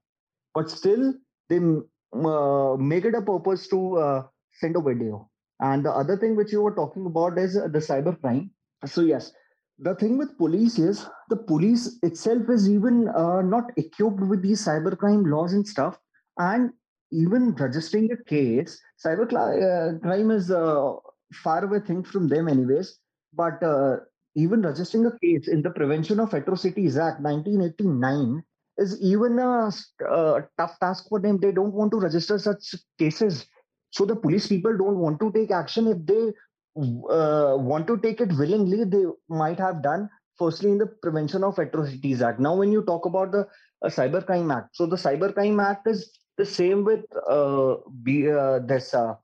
[0.54, 1.14] but still
[1.50, 1.82] they uh,
[2.14, 5.30] make it a purpose to uh, send a video.
[5.60, 8.52] And the other thing which you were talking about is uh, the cyber crime.
[8.86, 9.32] So yes,
[9.80, 14.64] the thing with police is the police itself is even uh, not equipped with these
[14.66, 15.98] cybercrime laws and stuff,
[16.38, 16.72] and
[17.12, 20.96] even registering a case, cyber uh, crime is a
[21.34, 23.00] far away thing from them, anyways.
[23.34, 23.98] But uh,
[24.36, 28.44] even registering a case in the Prevention of Atrocities Act 1989
[28.78, 29.72] is even a
[30.10, 31.40] uh, tough task for them.
[31.40, 33.46] They don't want to register such cases.
[33.92, 35.88] So the police people don't want to take action.
[35.88, 36.34] If they
[36.78, 41.58] uh, want to take it willingly, they might have done firstly in the Prevention of
[41.58, 42.40] Atrocities Act.
[42.40, 43.48] Now, when you talk about the
[43.82, 48.94] uh, Cybercrime Act, so the Cybercrime Act is the same with uh, be, uh, this
[48.94, 49.16] uh,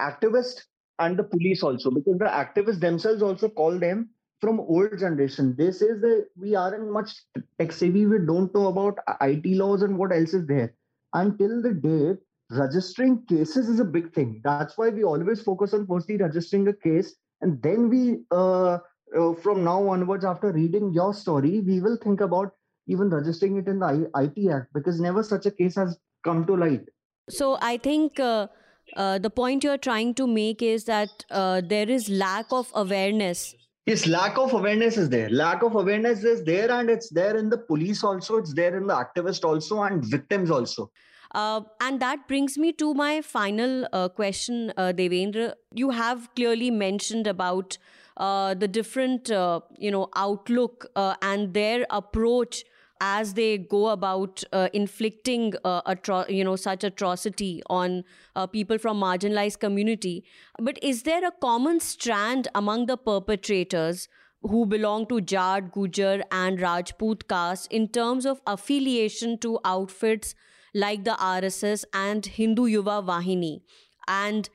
[0.00, 0.62] activist
[0.98, 4.08] and the police also, because the activists themselves also call them
[4.42, 5.54] from old generation.
[5.56, 7.10] this is the we aren't much
[7.58, 8.04] tech savvy.
[8.06, 10.74] We don't know about IT laws and what else is there.
[11.14, 12.16] Until the day
[12.50, 14.40] registering cases is a big thing.
[14.44, 18.78] That's why we always focus on firstly registering a case, and then we uh,
[19.18, 22.52] uh, from now onwards, after reading your story, we will think about
[22.86, 26.56] even registering it in the IT Act because never such a case has come to
[26.56, 26.84] light.
[27.30, 28.48] So I think uh,
[28.96, 33.54] uh, the point you're trying to make is that uh, there is lack of awareness.
[33.86, 35.28] Yes, lack of awareness is there.
[35.28, 38.36] Lack of awareness is there, and it's there in the police also.
[38.36, 40.90] It's there in the activist also, and victims also.
[41.34, 45.54] Uh, and that brings me to my final uh, question, uh, Devendra.
[45.72, 47.78] You have clearly mentioned about
[48.16, 52.64] uh, the different, uh, you know, outlook uh, and their approach
[53.04, 58.04] as they go about uh, inflicting uh, atro- you know such atrocity on
[58.36, 60.24] uh, people from marginalized community.
[60.58, 64.08] But is there a common strand among the perpetrators
[64.42, 70.34] who belong to Jat, Gujar and Rajput caste in terms of affiliation to outfits
[70.72, 73.62] like the RSS and Hindu Yuva Vahini?
[74.06, 74.48] And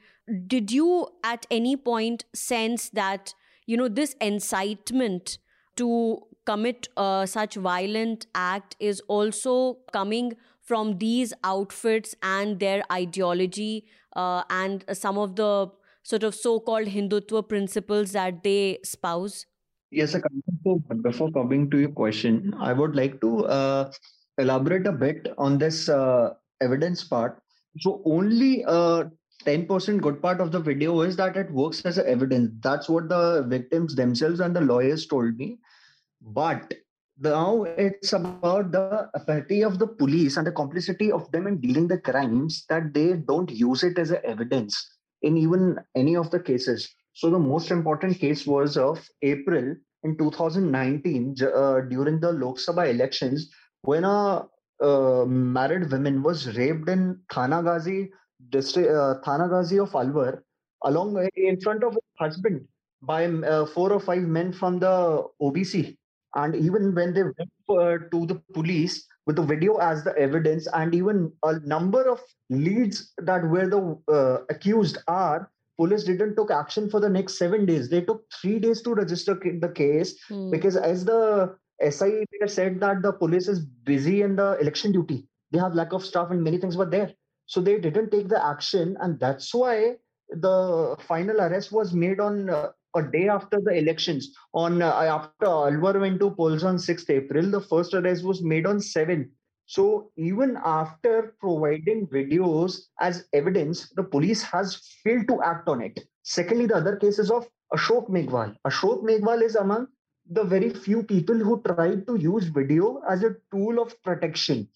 [0.47, 3.33] did you at any point sense that
[3.65, 5.38] you know this incitement
[5.75, 9.57] to commit uh, such violent act is also
[9.91, 15.51] coming from these outfits and their ideology uh, and some of the
[16.03, 19.45] sort of so-called hindutva principles that they espouse
[19.91, 20.15] yes
[20.63, 20.75] so
[21.07, 23.91] before coming to your question i would like to uh,
[24.38, 27.39] elaborate a bit on this uh, evidence part.
[27.79, 32.51] So only 10% uh, good part of the video is that it works as evidence.
[32.62, 35.60] That's what the victims themselves and the lawyers told me
[36.34, 36.74] but
[37.20, 41.88] now it's about the apathy of the police and the complicity of them in dealing
[41.88, 46.94] the crimes that they don't use it as evidence in even any of the cases.
[47.13, 52.90] So the most important case was of April in 2019 uh, during the Lok Sabha
[52.90, 53.50] elections
[53.82, 54.46] when a
[54.80, 58.10] uh, married woman was raped in Thanagazi
[58.50, 60.42] district, uh, Thanagazi of Alwar
[60.84, 62.68] along in front of her husband
[63.02, 65.98] by uh, four or five men from the OBC
[66.36, 70.68] and even when they went uh, to the police with the video as the evidence
[70.74, 76.52] and even a number of leads that where the uh, accused are police didn't took
[76.52, 77.90] action for the next seven days.
[77.90, 80.52] They took three days to register the case mm.
[80.52, 85.28] because as the SI said that the police is busy in the election duty.
[85.52, 87.13] They have lack of staff and many things were there.
[87.46, 89.96] So they didn't take the action and that's why
[90.30, 94.34] the final arrest was made on uh, a day after the elections.
[94.54, 98.65] On uh, after Alwar went to polls on 6th April, the first arrest was made
[98.65, 99.30] on 7th.
[99.65, 106.00] So even after providing videos as evidence, the police has failed to act on it.
[106.23, 108.56] Secondly, the other cases of Ashok Meghwal.
[108.65, 109.88] Ashok Meghwal is among
[110.30, 114.67] the very few people who tried to use video as a tool of protection.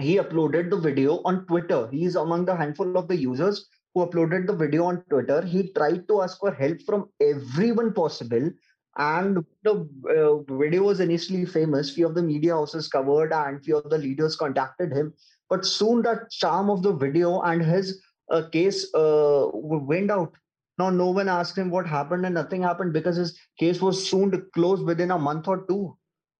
[0.00, 1.88] He uploaded the video on Twitter.
[1.90, 5.72] He is among the handful of the users who uploaded the video on Twitter, he
[5.72, 8.50] tried to ask for help from everyone possible.
[8.96, 11.90] And the uh, video was initially famous.
[11.90, 15.14] Few of the media houses covered, and few of the leaders contacted him.
[15.48, 20.32] But soon, that charm of the video and his uh, case uh, went out.
[20.78, 24.46] Now, no one asked him what happened, and nothing happened because his case was soon
[24.52, 25.96] closed within a month or two.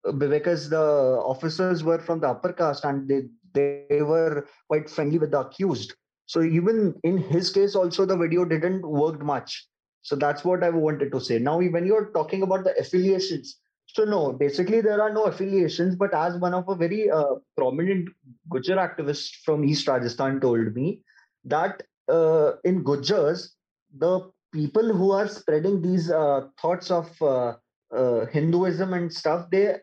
[0.06, 5.18] Uh, because the officers were from the upper caste and they, they were quite friendly
[5.18, 5.94] with the accused
[6.28, 9.66] so even in his case, also the video didn't work much.
[10.02, 11.38] So that's what I wanted to say.
[11.38, 15.96] Now, when you're talking about the affiliations, so no, basically there are no affiliations.
[15.96, 18.10] But as one of a very uh, prominent
[18.50, 21.00] Gujar activist from East Rajasthan told me
[21.44, 23.54] that uh, in Gujars,
[23.96, 27.54] the people who are spreading these uh, thoughts of uh,
[27.90, 29.76] uh, Hinduism and stuff, they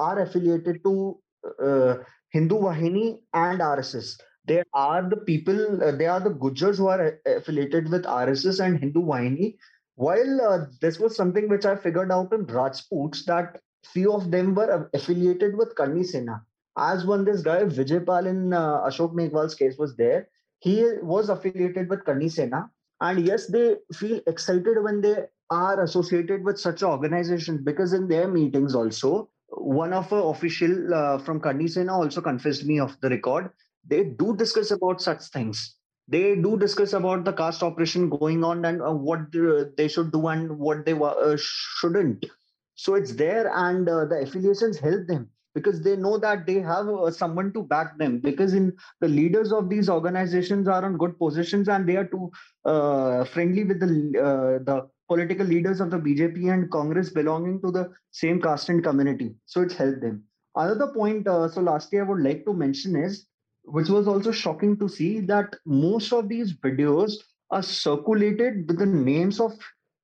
[0.00, 1.20] are affiliated to
[1.64, 1.94] uh,
[2.30, 7.18] Hindu Vahini and RSS they are the people, uh, they are the Gujars who are
[7.26, 9.56] affiliated with RSS and Hindu Vahini.
[9.94, 14.54] While uh, this was something which I figured out in Rajputs that few of them
[14.54, 16.42] were affiliated with Karni Sena.
[16.76, 20.28] As one this guy Vijay Pal in uh, Ashok Meghwal's case was there,
[20.60, 22.70] he was affiliated with Karni Sena.
[23.00, 28.28] And yes, they feel excited when they are associated with such organizations because in their
[28.28, 33.10] meetings also, one of the official uh, from Karni Sena also confessed me of the
[33.10, 33.50] record
[33.86, 35.76] they do discuss about such things.
[36.08, 39.32] They do discuss about the caste operation going on and uh, what
[39.76, 42.26] they should do and what they uh, shouldn't.
[42.74, 46.88] So it's there and uh, the affiliations help them because they know that they have
[46.88, 51.18] uh, someone to back them because in the leaders of these organizations are on good
[51.18, 52.30] positions and they are too
[52.64, 53.86] uh, friendly with the
[54.18, 58.82] uh, the political leaders of the bjp and congress belonging to the same caste and
[58.82, 59.34] community.
[59.44, 60.24] So it's helped them.
[60.56, 63.26] Another point so lastly i would like to mention is
[63.64, 67.14] which was also shocking to see that most of these videos
[67.50, 69.52] are circulated with the names of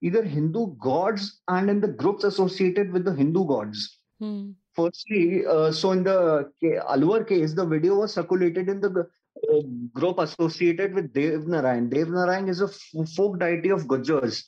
[0.03, 3.99] either Hindu gods and in the groups associated with the Hindu gods.
[4.21, 4.51] Hmm.
[4.75, 6.51] Firstly, uh, so in the
[6.89, 9.09] Alwar case, the video was circulated in the
[9.53, 9.61] uh,
[9.93, 11.89] group associated with Dev Narayan.
[11.89, 12.69] Dev Narayan is a
[13.17, 14.45] folk deity of Gujars.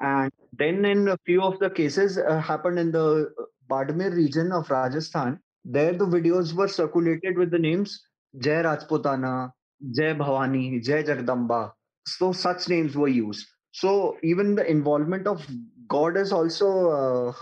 [0.00, 3.32] And then in a few of the cases uh, happened in the
[3.70, 5.38] Badmer region of Rajasthan.
[5.64, 8.02] There the videos were circulated with the names
[8.38, 9.52] Jai Rajputana,
[9.94, 11.72] Jai Bhavani, Jai Jagdamba.
[12.06, 13.46] So such names were used.
[13.72, 15.46] So even the involvement of
[15.88, 17.32] God is also uh,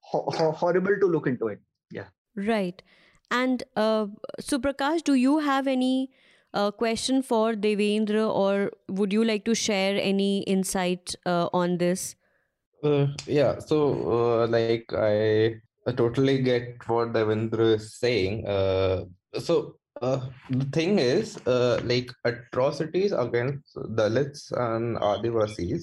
[0.00, 1.60] ho- horrible to look into it.
[1.90, 2.06] Yeah.
[2.36, 2.82] Right.
[3.30, 4.06] And uh,
[4.40, 6.10] Suprakash, do you have any
[6.52, 12.16] uh, question for Devendra, or would you like to share any insight uh, on this?
[12.82, 13.58] Uh, yeah.
[13.58, 18.46] So, uh, like, I, I totally get what Devendra is saying.
[18.46, 19.04] Uh,
[19.38, 20.20] so, uh,
[20.50, 25.82] the thing is, uh, like atrocities against Dalits and Adivasis,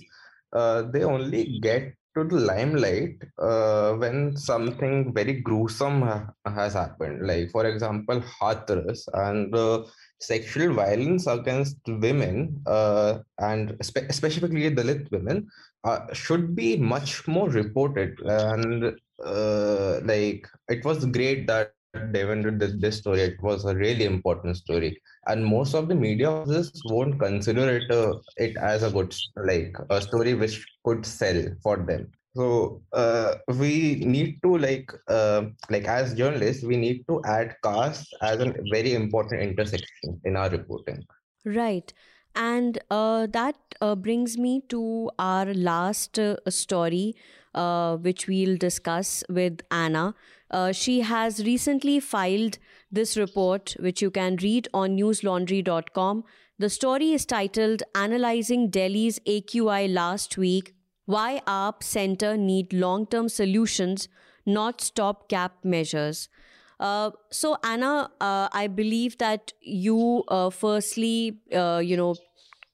[0.53, 7.27] uh, they only get to the limelight uh, when something very gruesome ha- has happened.
[7.27, 9.83] Like, for example, Hathras and uh,
[10.19, 15.47] sexual violence against women, uh, and spe- specifically Dalit women,
[15.83, 18.19] uh, should be much more reported.
[18.21, 23.21] And uh, like, it was great that Devendra did this story.
[23.21, 27.91] It was a really important story, and most of the media just won't consider it
[27.91, 32.11] uh, it as a good like a story which could sell for them.
[32.35, 38.13] So uh, we need to like uh, like as journalists, we need to add caste
[38.21, 41.05] as a very important intersection in our reporting.
[41.45, 41.91] Right.
[42.35, 47.15] And uh, that uh, brings me to our last uh, story,
[47.55, 50.13] uh, which we'll discuss with Anna.
[50.49, 52.57] Uh, she has recently filed
[52.91, 56.23] this report, which you can read on newslaundry.com.
[56.59, 60.73] The story is titled Analyzing Delhi's AQI Last Week
[61.05, 64.07] Why AAP Center Need Long Term Solutions,
[64.45, 66.29] Not Stopgap Measures.
[66.79, 72.15] Uh, so Anna, uh, I believe that you uh, firstly, uh, you know,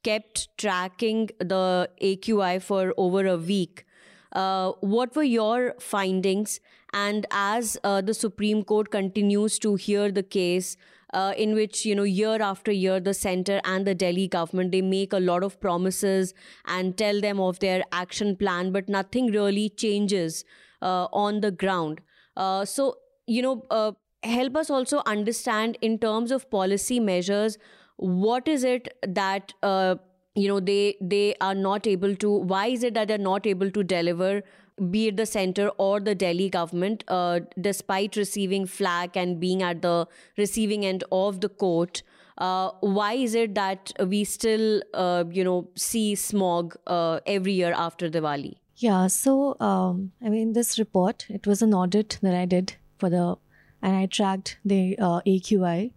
[0.04, 3.86] kept tracking the AQI for over a week.
[4.34, 6.60] Uh, what were your findings?
[6.94, 10.78] And as uh, the Supreme Court continues to hear the case,
[11.14, 14.82] uh, in which you know year after year the center and the delhi government they
[14.82, 16.34] make a lot of promises
[16.66, 20.44] and tell them of their action plan but nothing really changes
[20.82, 22.02] uh, on the ground
[22.36, 23.92] uh, so you know uh,
[24.24, 27.58] help us also understand in terms of policy measures
[27.98, 29.96] what is it that uh,
[30.36, 33.70] you know they they are not able to why is it that they're not able
[33.72, 34.42] to deliver
[34.90, 39.82] be it the center or the delhi government uh, despite receiving flack and being at
[39.84, 40.08] the
[40.38, 42.02] receiving end of the court
[42.40, 47.74] uh, why is it that we still uh, you know see smog uh, every year
[47.74, 48.54] after diwali
[48.84, 53.10] Yeah, so um, I mean, this report, it was an audit that I did for
[53.10, 53.36] the,
[53.82, 55.92] and I tracked the uh, AQI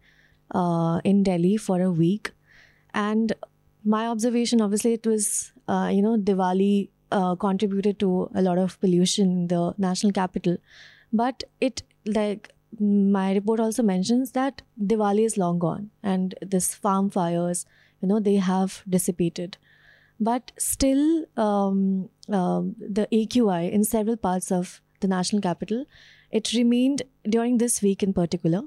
[0.55, 2.31] uh, in Delhi for a week.
[2.93, 3.33] And
[3.87, 8.79] my observation, obviously, it was, uh, you know, Diwali uh, contributed to a lot of
[8.81, 10.59] pollution in the national capital.
[11.13, 17.11] But it, like, my report also mentions that Diwali is long gone and this farm
[17.11, 17.65] fires,
[18.03, 19.57] you know, they have dissipated
[20.19, 25.85] but still um, um, the AQI in several parts of the national capital,
[26.31, 28.63] it remained during this week in particular.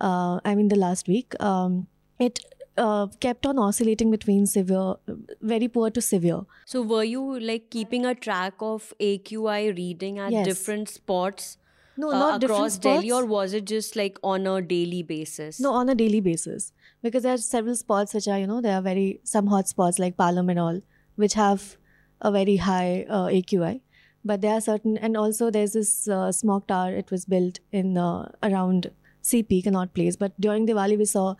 [0.00, 1.86] Uh, I mean, the last week, um,
[2.18, 2.40] it
[2.76, 4.94] uh, kept on oscillating between severe,
[5.40, 6.40] very poor to severe.
[6.66, 10.46] so were you like keeping a track of aqi reading at Yes.
[10.46, 11.56] different spots
[12.02, 15.72] No, uh, not across delhi or was it just like on a daily basis No,
[15.80, 16.72] on a daily basis.
[17.02, 19.98] Because there are several spots which are, you know, there are very, some hot spots
[20.04, 20.80] like Palam and all,
[21.16, 21.76] which have
[22.20, 23.80] a very high uh, AQI.
[24.24, 27.98] But there are certain, and also there's this uh, smog tower, it was built in
[27.98, 28.90] uh, around
[29.22, 30.16] CP, Connaught Place.
[30.16, 31.34] But during Diwali, we saw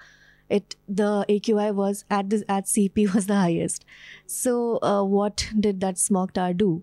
[0.49, 3.85] it, the AQI was at this, at CP was the highest.
[4.27, 6.83] So, uh, what did that smog tower do?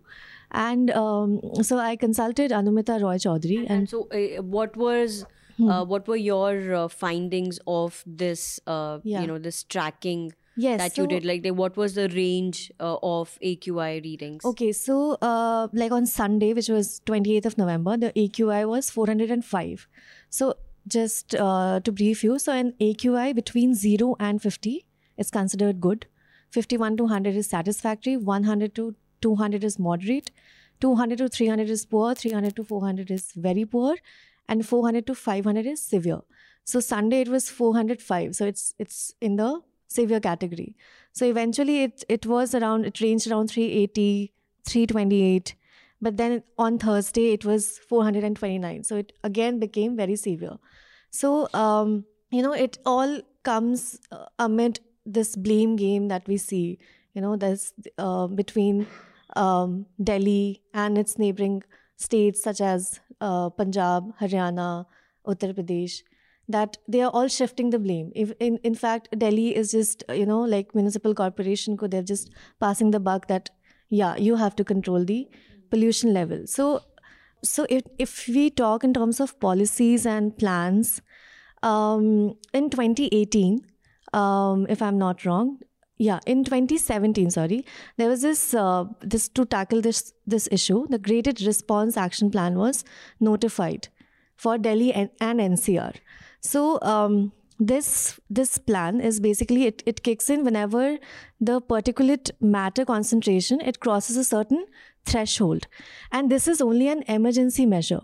[0.51, 5.25] And um, so I consulted Anumita Roy Chaudhary and and so uh, what was
[5.57, 5.69] Hmm.
[5.69, 9.21] uh, what were your uh, findings of this uh, Yeah.
[9.21, 12.95] you know this tracking yes, that you did like the, what was the range uh,
[13.03, 18.11] of aqi readings Okay, so uh, like on Sunday, which was 28th of November, the
[18.13, 19.87] AQI was 405.
[20.29, 20.55] So
[20.91, 24.85] just uh, to brief you, so an AQI between 0 and 50
[25.17, 26.07] is considered good.
[26.51, 28.17] 51 to 100 is satisfactory.
[28.17, 30.31] 100 to 200 is moderate.
[30.81, 32.13] 200 to 300 is poor.
[32.13, 33.95] 300 to 400 is very poor.
[34.49, 36.21] And 400 to 500 is severe.
[36.65, 38.35] So Sunday it was 405.
[38.35, 40.75] So it's it's in the severe category.
[41.13, 44.33] So eventually it it was around it ranged around 380
[44.65, 45.55] 328.
[46.01, 48.83] But then on Thursday, it was 429.
[48.83, 50.57] So it again became very severe.
[51.11, 56.79] So, um, you know, it all comes uh, amid this blame game that we see,
[57.13, 58.87] you know, there's uh, between
[59.35, 61.63] um, Delhi and its neighboring
[61.97, 64.85] states such as uh, Punjab, Haryana,
[65.27, 66.01] Uttar Pradesh
[66.47, 68.11] that they are all shifting the blame.
[68.15, 72.91] If in, in fact, Delhi is just, you know, like municipal corporation, they're just passing
[72.91, 73.49] the buck that,
[73.89, 75.29] yeah, you have to control the
[75.71, 76.45] pollution level.
[76.45, 76.81] So,
[77.43, 81.01] so if, if we talk in terms of policies and plans,
[81.63, 83.61] um, in 2018,
[84.13, 85.59] um, if I'm not wrong,
[85.97, 87.63] yeah, in 2017, sorry,
[87.97, 90.87] there was this uh, this to tackle this this issue.
[90.89, 92.83] The Graded Response Action Plan was
[93.19, 93.87] notified
[94.35, 95.93] for Delhi and, and NCR.
[96.39, 100.97] So um, this this plan is basically it, it kicks in whenever
[101.39, 104.65] the particulate matter concentration it crosses a certain
[105.05, 105.67] threshold,
[106.11, 108.01] and this is only an emergency measure.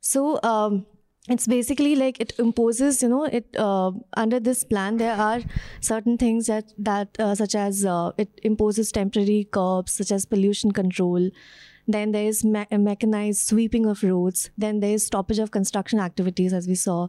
[0.00, 0.86] So um,
[1.28, 5.40] it's basically like it imposes you know it uh, under this plan there are
[5.80, 10.72] certain things that that uh, such as uh, it imposes temporary curbs such as pollution
[10.72, 11.30] control.
[11.88, 14.50] Then there is me- mechanized sweeping of roads.
[14.56, 17.08] Then there is stoppage of construction activities as we saw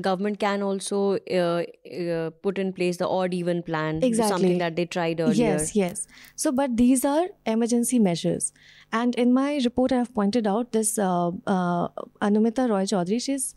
[0.00, 1.62] government can also uh,
[1.92, 4.30] uh, put in place the odd even plan Exactly.
[4.30, 6.06] something that they tried earlier Yes, yes.
[6.34, 8.52] So, but these are emergency measures.
[8.92, 11.88] And in my report, I have pointed out this uh, uh,
[12.20, 13.22] Anumita Roy Chaudhary.
[13.22, 13.54] She's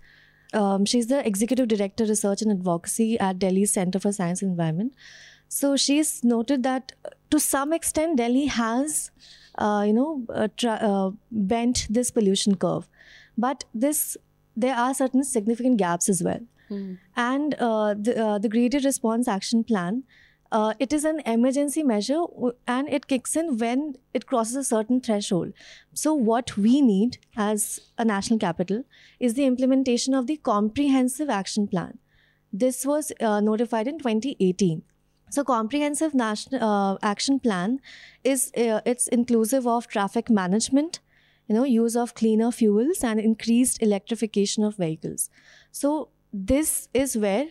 [0.54, 4.94] um, she's the executive director, research and advocacy at delhi Center for Science and Environment.
[5.48, 9.12] So she's noted that uh, to some extent, Delhi has,
[9.58, 12.90] uh, you know, uh, uh, bent this pollution curve,
[13.38, 14.18] but this
[14.56, 16.40] there are certain significant gaps as well.
[17.16, 20.04] And uh, the uh, the graded response action plan
[20.52, 22.24] uh, it is an emergency measure
[22.68, 25.54] and it kicks in when it crosses a certain threshold.
[25.94, 28.84] So, what we need as a national capital
[29.20, 31.98] is the implementation of the comprehensive action plan.
[32.54, 34.84] This was uh, notified in 2018.
[35.32, 37.80] So, comprehensive national uh, action plan
[38.24, 41.00] is uh, it's inclusive of traffic management,
[41.48, 45.30] you know, use of cleaner fuels and increased electrification of vehicles.
[45.72, 47.48] So, this is where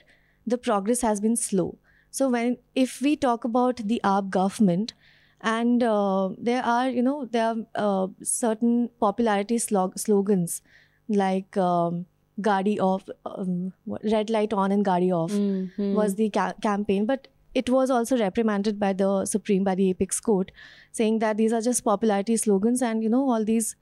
[0.47, 1.78] the progress has been slow.
[2.11, 4.92] So when if we talk about the AAP government,
[5.40, 10.62] and uh, there are you know there are uh, certain popularity slog- slogans
[11.09, 12.07] like um,
[12.40, 13.72] "Gadi off," um,
[14.12, 15.92] "Red light on" and "Gadi off" Mhm.
[16.01, 20.20] was the ca- campaign, but it was also reprimanded by the Supreme by the Apex
[20.20, 20.53] Court,
[20.92, 23.74] saying that these are just popularity slogans, and you know all these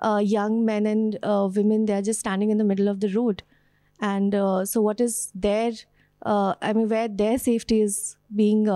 [0.00, 3.12] uh, young men and uh, women they are just standing in the middle of the
[3.14, 3.42] road,
[4.00, 5.72] and uh, so what is their
[6.26, 8.68] uh, I mean where their safety is being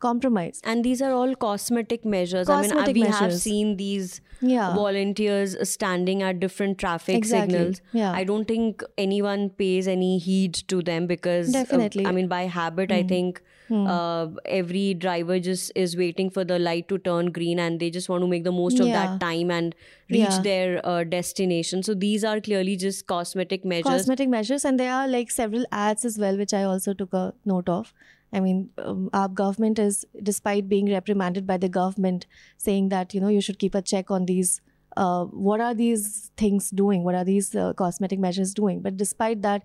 [0.00, 0.64] uh, compromised.
[0.64, 4.74] and these are all cosmetic measures i mean Cosmetic we have seen these Yeah.
[4.74, 7.54] volunteers standing at different traffic Exactly.
[7.58, 8.12] signals Yeah.
[8.20, 12.06] i don't think anyone pays any heed to them because uh, Definitely.
[12.06, 13.42] i mean by habit i think
[13.72, 18.08] uh, every driver just is waiting for the light to turn green and they just
[18.12, 19.76] want to make the most of that time and
[20.14, 20.40] reach Yeah.
[20.46, 25.06] their uh, destination so these are clearly just cosmetic measures cosmetic measures and there are
[25.12, 27.92] like several ads as well which i also took a note of
[28.32, 32.26] i mean um, our government is despite being reprimanded by the government
[32.56, 34.60] saying that you know you should keep a check on these
[34.96, 39.42] uh, what are these things doing what are these uh, cosmetic measures doing but despite
[39.42, 39.62] that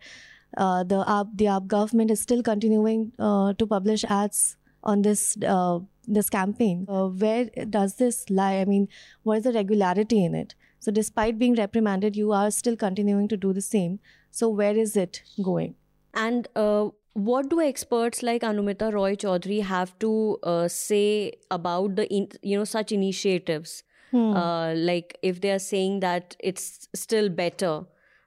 [0.57, 5.37] uh, the AAP, the AAP government is still continuing uh, to publish ads on this
[5.45, 6.85] uh, this campaign.
[6.87, 8.57] Uh, where does this lie?
[8.57, 8.87] I mean,
[9.23, 10.55] what is the regularity in it?
[10.79, 13.99] So, despite being reprimanded, you are still continuing to do the same.
[14.31, 15.75] So, where is it going?
[16.13, 22.07] And uh, what do experts like Anumita Roy Chaudhary have to uh, say about the
[22.13, 23.83] in, you know such initiatives?
[24.13, 27.83] Uh, like if they are saying that it's still better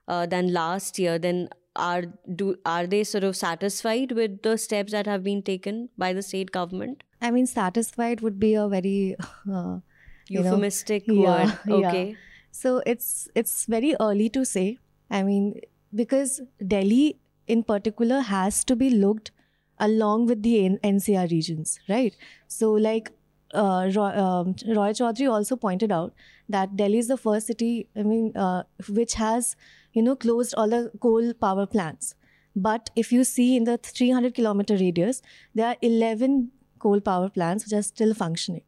[0.07, 2.03] uh, than last year, then are
[2.35, 6.21] do are they sort of satisfied with the steps that have been taken by the
[6.21, 7.03] state government?
[7.21, 9.15] I mean, satisfied would be a very
[9.51, 9.79] uh,
[10.27, 11.59] you know, Euphemistic yeah, word.
[11.67, 11.89] yeah.
[11.89, 12.15] Okay.
[12.51, 14.77] So it's it's very early to say.
[15.11, 15.61] I mean,
[15.93, 17.19] because Delhi
[17.49, 19.31] in particular has to be looked
[19.79, 22.15] along with the N- NCR regions, right?
[22.47, 23.11] So like
[23.53, 26.13] uh, Roy, um, Roy Chaudhary also pointed out
[26.47, 29.55] that Delhi is the first city, I mean, uh, which has
[29.93, 32.15] you know closed all the coal power plants.
[32.55, 35.21] But if you see in the 300 kilometer radius,
[35.55, 38.63] there are 11 coal power plants which are still functioning.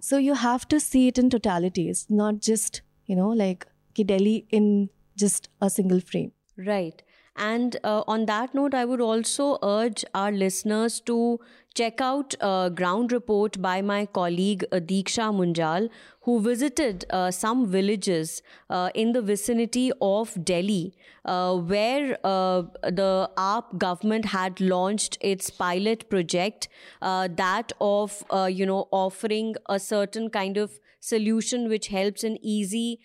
[0.00, 1.88] So you have to see it in totality.
[1.88, 6.32] It's not just, you know, like Delhi in just a single frame.
[6.56, 7.02] Right.
[7.36, 11.38] And uh, on that note, I would also urge our listeners to
[11.74, 15.90] check out a ground report by my colleague Deeksha Munjal,
[16.22, 20.94] who visited uh, some villages uh, in the vicinity of Delhi,
[21.26, 26.68] uh, where uh, the AAP government had launched its pilot project,
[27.02, 30.80] uh, that of uh, you know offering a certain kind of
[31.12, 33.00] solution which helps in easy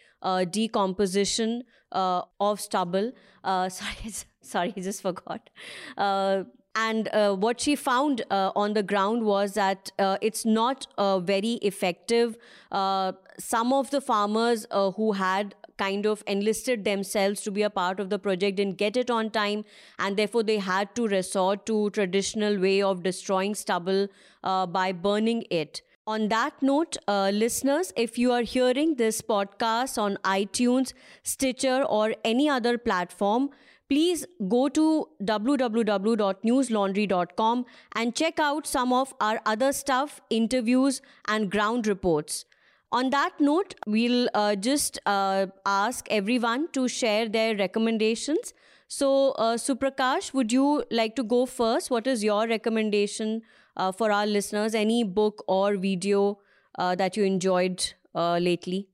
[0.50, 3.12] decomposition of stubble.
[3.44, 5.50] sorry, sorry, I just forgot
[6.76, 11.20] and uh, what she found uh, on the ground was that uh, it's not uh,
[11.20, 12.38] very effective.
[12.72, 17.70] Uh, some of the farmers uh, who had kind of enlisted themselves to be a
[17.70, 19.66] part of the project didn't get it on time,
[20.00, 24.08] and therefore they had to resort to traditional way of destroying stubble
[24.44, 25.82] by burning it.
[26.12, 30.92] On that note, listeners, if you are hearing this podcast on iTunes,
[31.24, 33.50] Stitcher, or any other platform,
[33.88, 41.88] please go to www.newslaundry.com and check out some of our other stuff, interviews, and ground
[41.88, 42.44] reports.
[42.92, 48.54] On that note, we'll uh, just uh, ask everyone to share their recommendations.
[48.90, 51.90] So, uh, Suprakash, would you like to go first?
[51.90, 53.44] What is your recommendation
[53.78, 54.76] uh, for our listeners?
[54.76, 56.40] Any book or video
[56.78, 58.88] uh, that you enjoyed uh, lately?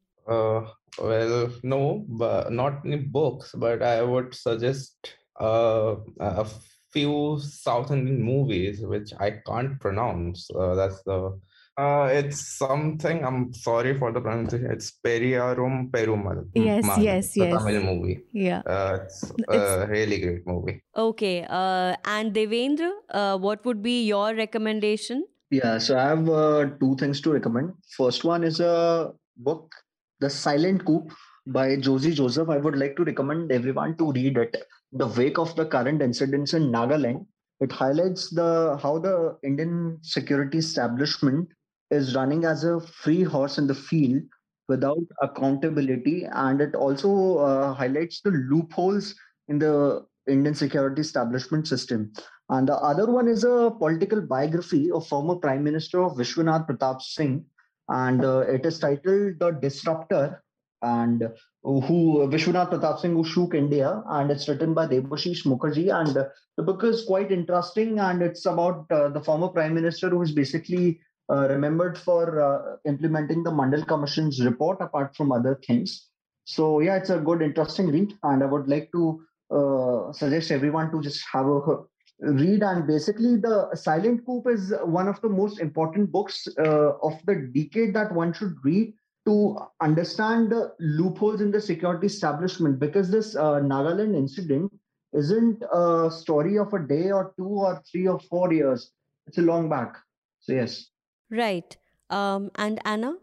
[0.99, 6.45] Well, no, but not in books, but I would suggest uh, a
[6.91, 10.49] few South Indian movies which I can't pronounce.
[10.49, 11.39] Uh, that's the
[11.77, 13.23] uh, it's something.
[13.23, 14.71] I'm sorry for the pronunciation.
[14.71, 16.47] It's Pariyerum Perumal.
[16.53, 17.63] Yes, Mal, yes, the yes.
[17.63, 18.19] Tamil movie.
[18.33, 20.81] Yeah, uh, it's, it's, a really great movie.
[20.95, 25.25] Okay, uh, and Devendra, uh, what would be your recommendation?
[25.51, 27.73] Yeah, so I have uh, two things to recommend.
[27.95, 29.73] First one is a book
[30.19, 31.07] the Silent Coup
[31.45, 32.49] by Josy Joseph.
[32.49, 34.57] I would like to recommend everyone to read it.
[34.91, 37.25] The wake of the current incidents in Nagaland.
[37.59, 41.47] It highlights the how the Indian security establishment
[41.91, 44.21] is running as a free horse in the field
[44.67, 49.15] without accountability, and it also uh, highlights the loopholes
[49.47, 52.11] in the Indian security establishment system.
[52.49, 57.01] And the other one is a political biography of former Prime Minister of Vishwanath Pratap
[57.01, 57.45] Singh,
[57.89, 60.43] and uh, it is titled The Disruptor,
[60.81, 61.29] and
[61.63, 66.15] who Vishwanath Pratap Singh who shook India, and it's written by Debashish Mukherjee, and
[66.57, 70.31] the book is quite interesting, and it's about uh, the former prime minister who is
[70.31, 70.99] basically
[71.29, 76.07] remembered for uh, implementing the Mandal Commission's report, apart from other things.
[76.45, 79.21] So yeah, it's a good, interesting read, and I would like to
[79.51, 81.83] uh, suggest everyone to just have a
[82.19, 82.63] read.
[82.63, 87.51] And basically the silent coup is one of the most important books uh, of the
[87.53, 88.93] decade that one should read
[89.25, 94.71] to understand the loopholes in the security establishment because this uh, nagaland incident
[95.13, 98.91] isn't a story of a day or two or three or four years.
[99.25, 99.97] It's a long back.
[100.39, 100.87] So yes
[101.29, 101.77] right
[102.09, 103.13] um, and anna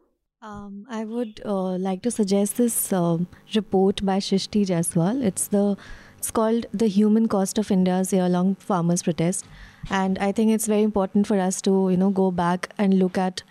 [0.43, 5.23] um, I would uh, like to suggest this um, report by Shrishti Jaiswal.
[5.25, 5.79] It's the
[6.19, 9.47] it's called The Human Cost of India's Year-Long Farmers Protest.
[9.91, 13.19] And I think it's very important for us to, you know, go back and look
[13.19, 13.43] at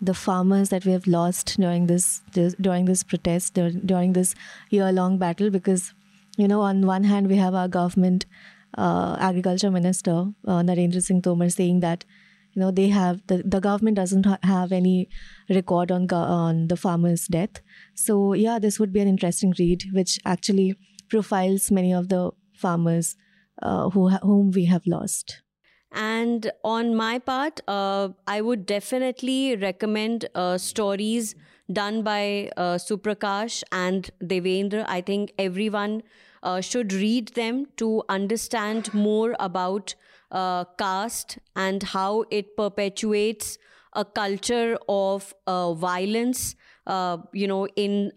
[0.00, 4.34] the farmers that we have lost during this, this during this protest, during this
[4.70, 5.94] year-long battle, because,
[6.36, 8.26] you know, on one hand we have our government,
[8.78, 12.04] uh, agriculture minister uh, Narendra Singh Tomar saying that,
[12.54, 15.08] you know, they have the, the government doesn't ha- have any
[15.48, 17.60] record on on the farmers' death.
[17.94, 20.74] So yeah, this would be an interesting read, which actually
[21.08, 23.16] profiles many of the farmers
[23.62, 25.42] uh, who ha- whom we have lost.
[25.94, 31.34] And on my part, uh, I would definitely recommend uh, stories
[31.70, 34.84] done by uh, Suprakash and Devendra.
[34.88, 36.02] I think everyone
[36.42, 39.94] uh, should read them to understand more about
[40.32, 43.58] uh, caste and how it perpetuates
[43.94, 46.56] a culture of violence.
[47.32, 48.12] you know, in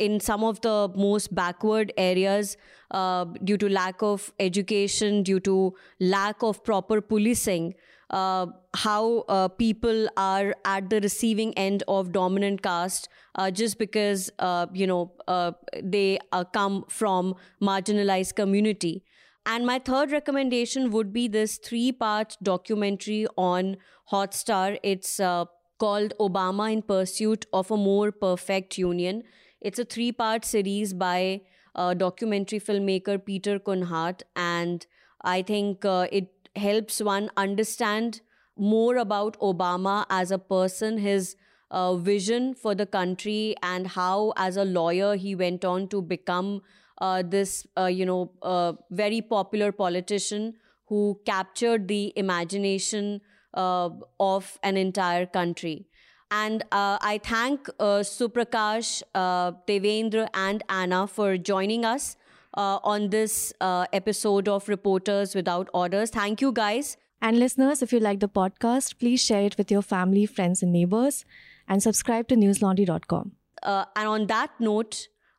[0.00, 2.56] in some of the most backward areas
[2.90, 7.74] uh, due to lack of education, due to lack of proper policing.
[8.10, 14.32] Uh, how uh, people are at the receiving end of dominant caste uh, just because
[14.40, 16.18] uh, you know uh, they
[16.52, 19.04] come from marginalized community
[19.46, 23.76] and my third recommendation would be this three part documentary on
[24.12, 24.78] hotstar.
[24.82, 25.20] It's
[25.78, 29.22] called obama in pursuit of a more perfect union.
[29.60, 31.42] It's a three part series by
[31.74, 34.86] uh, documentary filmmaker Peter Kunhardt, and
[35.22, 38.20] I think uh, it helps one understand
[38.56, 41.36] more about Obama as a person, his
[41.70, 46.56] uh, vision for the country, and how, as a lawyer, he went on to become
[46.56, 46.79] uh,
[47.22, 50.54] this, uh, you know, uh, very popular politician
[50.86, 53.20] who captured the imagination
[53.54, 55.86] uh, of an entire country.
[56.30, 62.16] And uh, I thank uh, Suprakash, uh, Devendra, and Anna for joining us
[62.56, 66.10] uh, on this uh, episode of Reporters Without Orders.
[66.10, 66.96] Thank you, guys.
[67.20, 70.72] And listeners, if you like the podcast, please share it with your family, friends, and
[70.72, 71.24] neighbors,
[71.68, 73.32] and subscribe to newslaundry.com.
[73.62, 75.08] Uh, and on that note,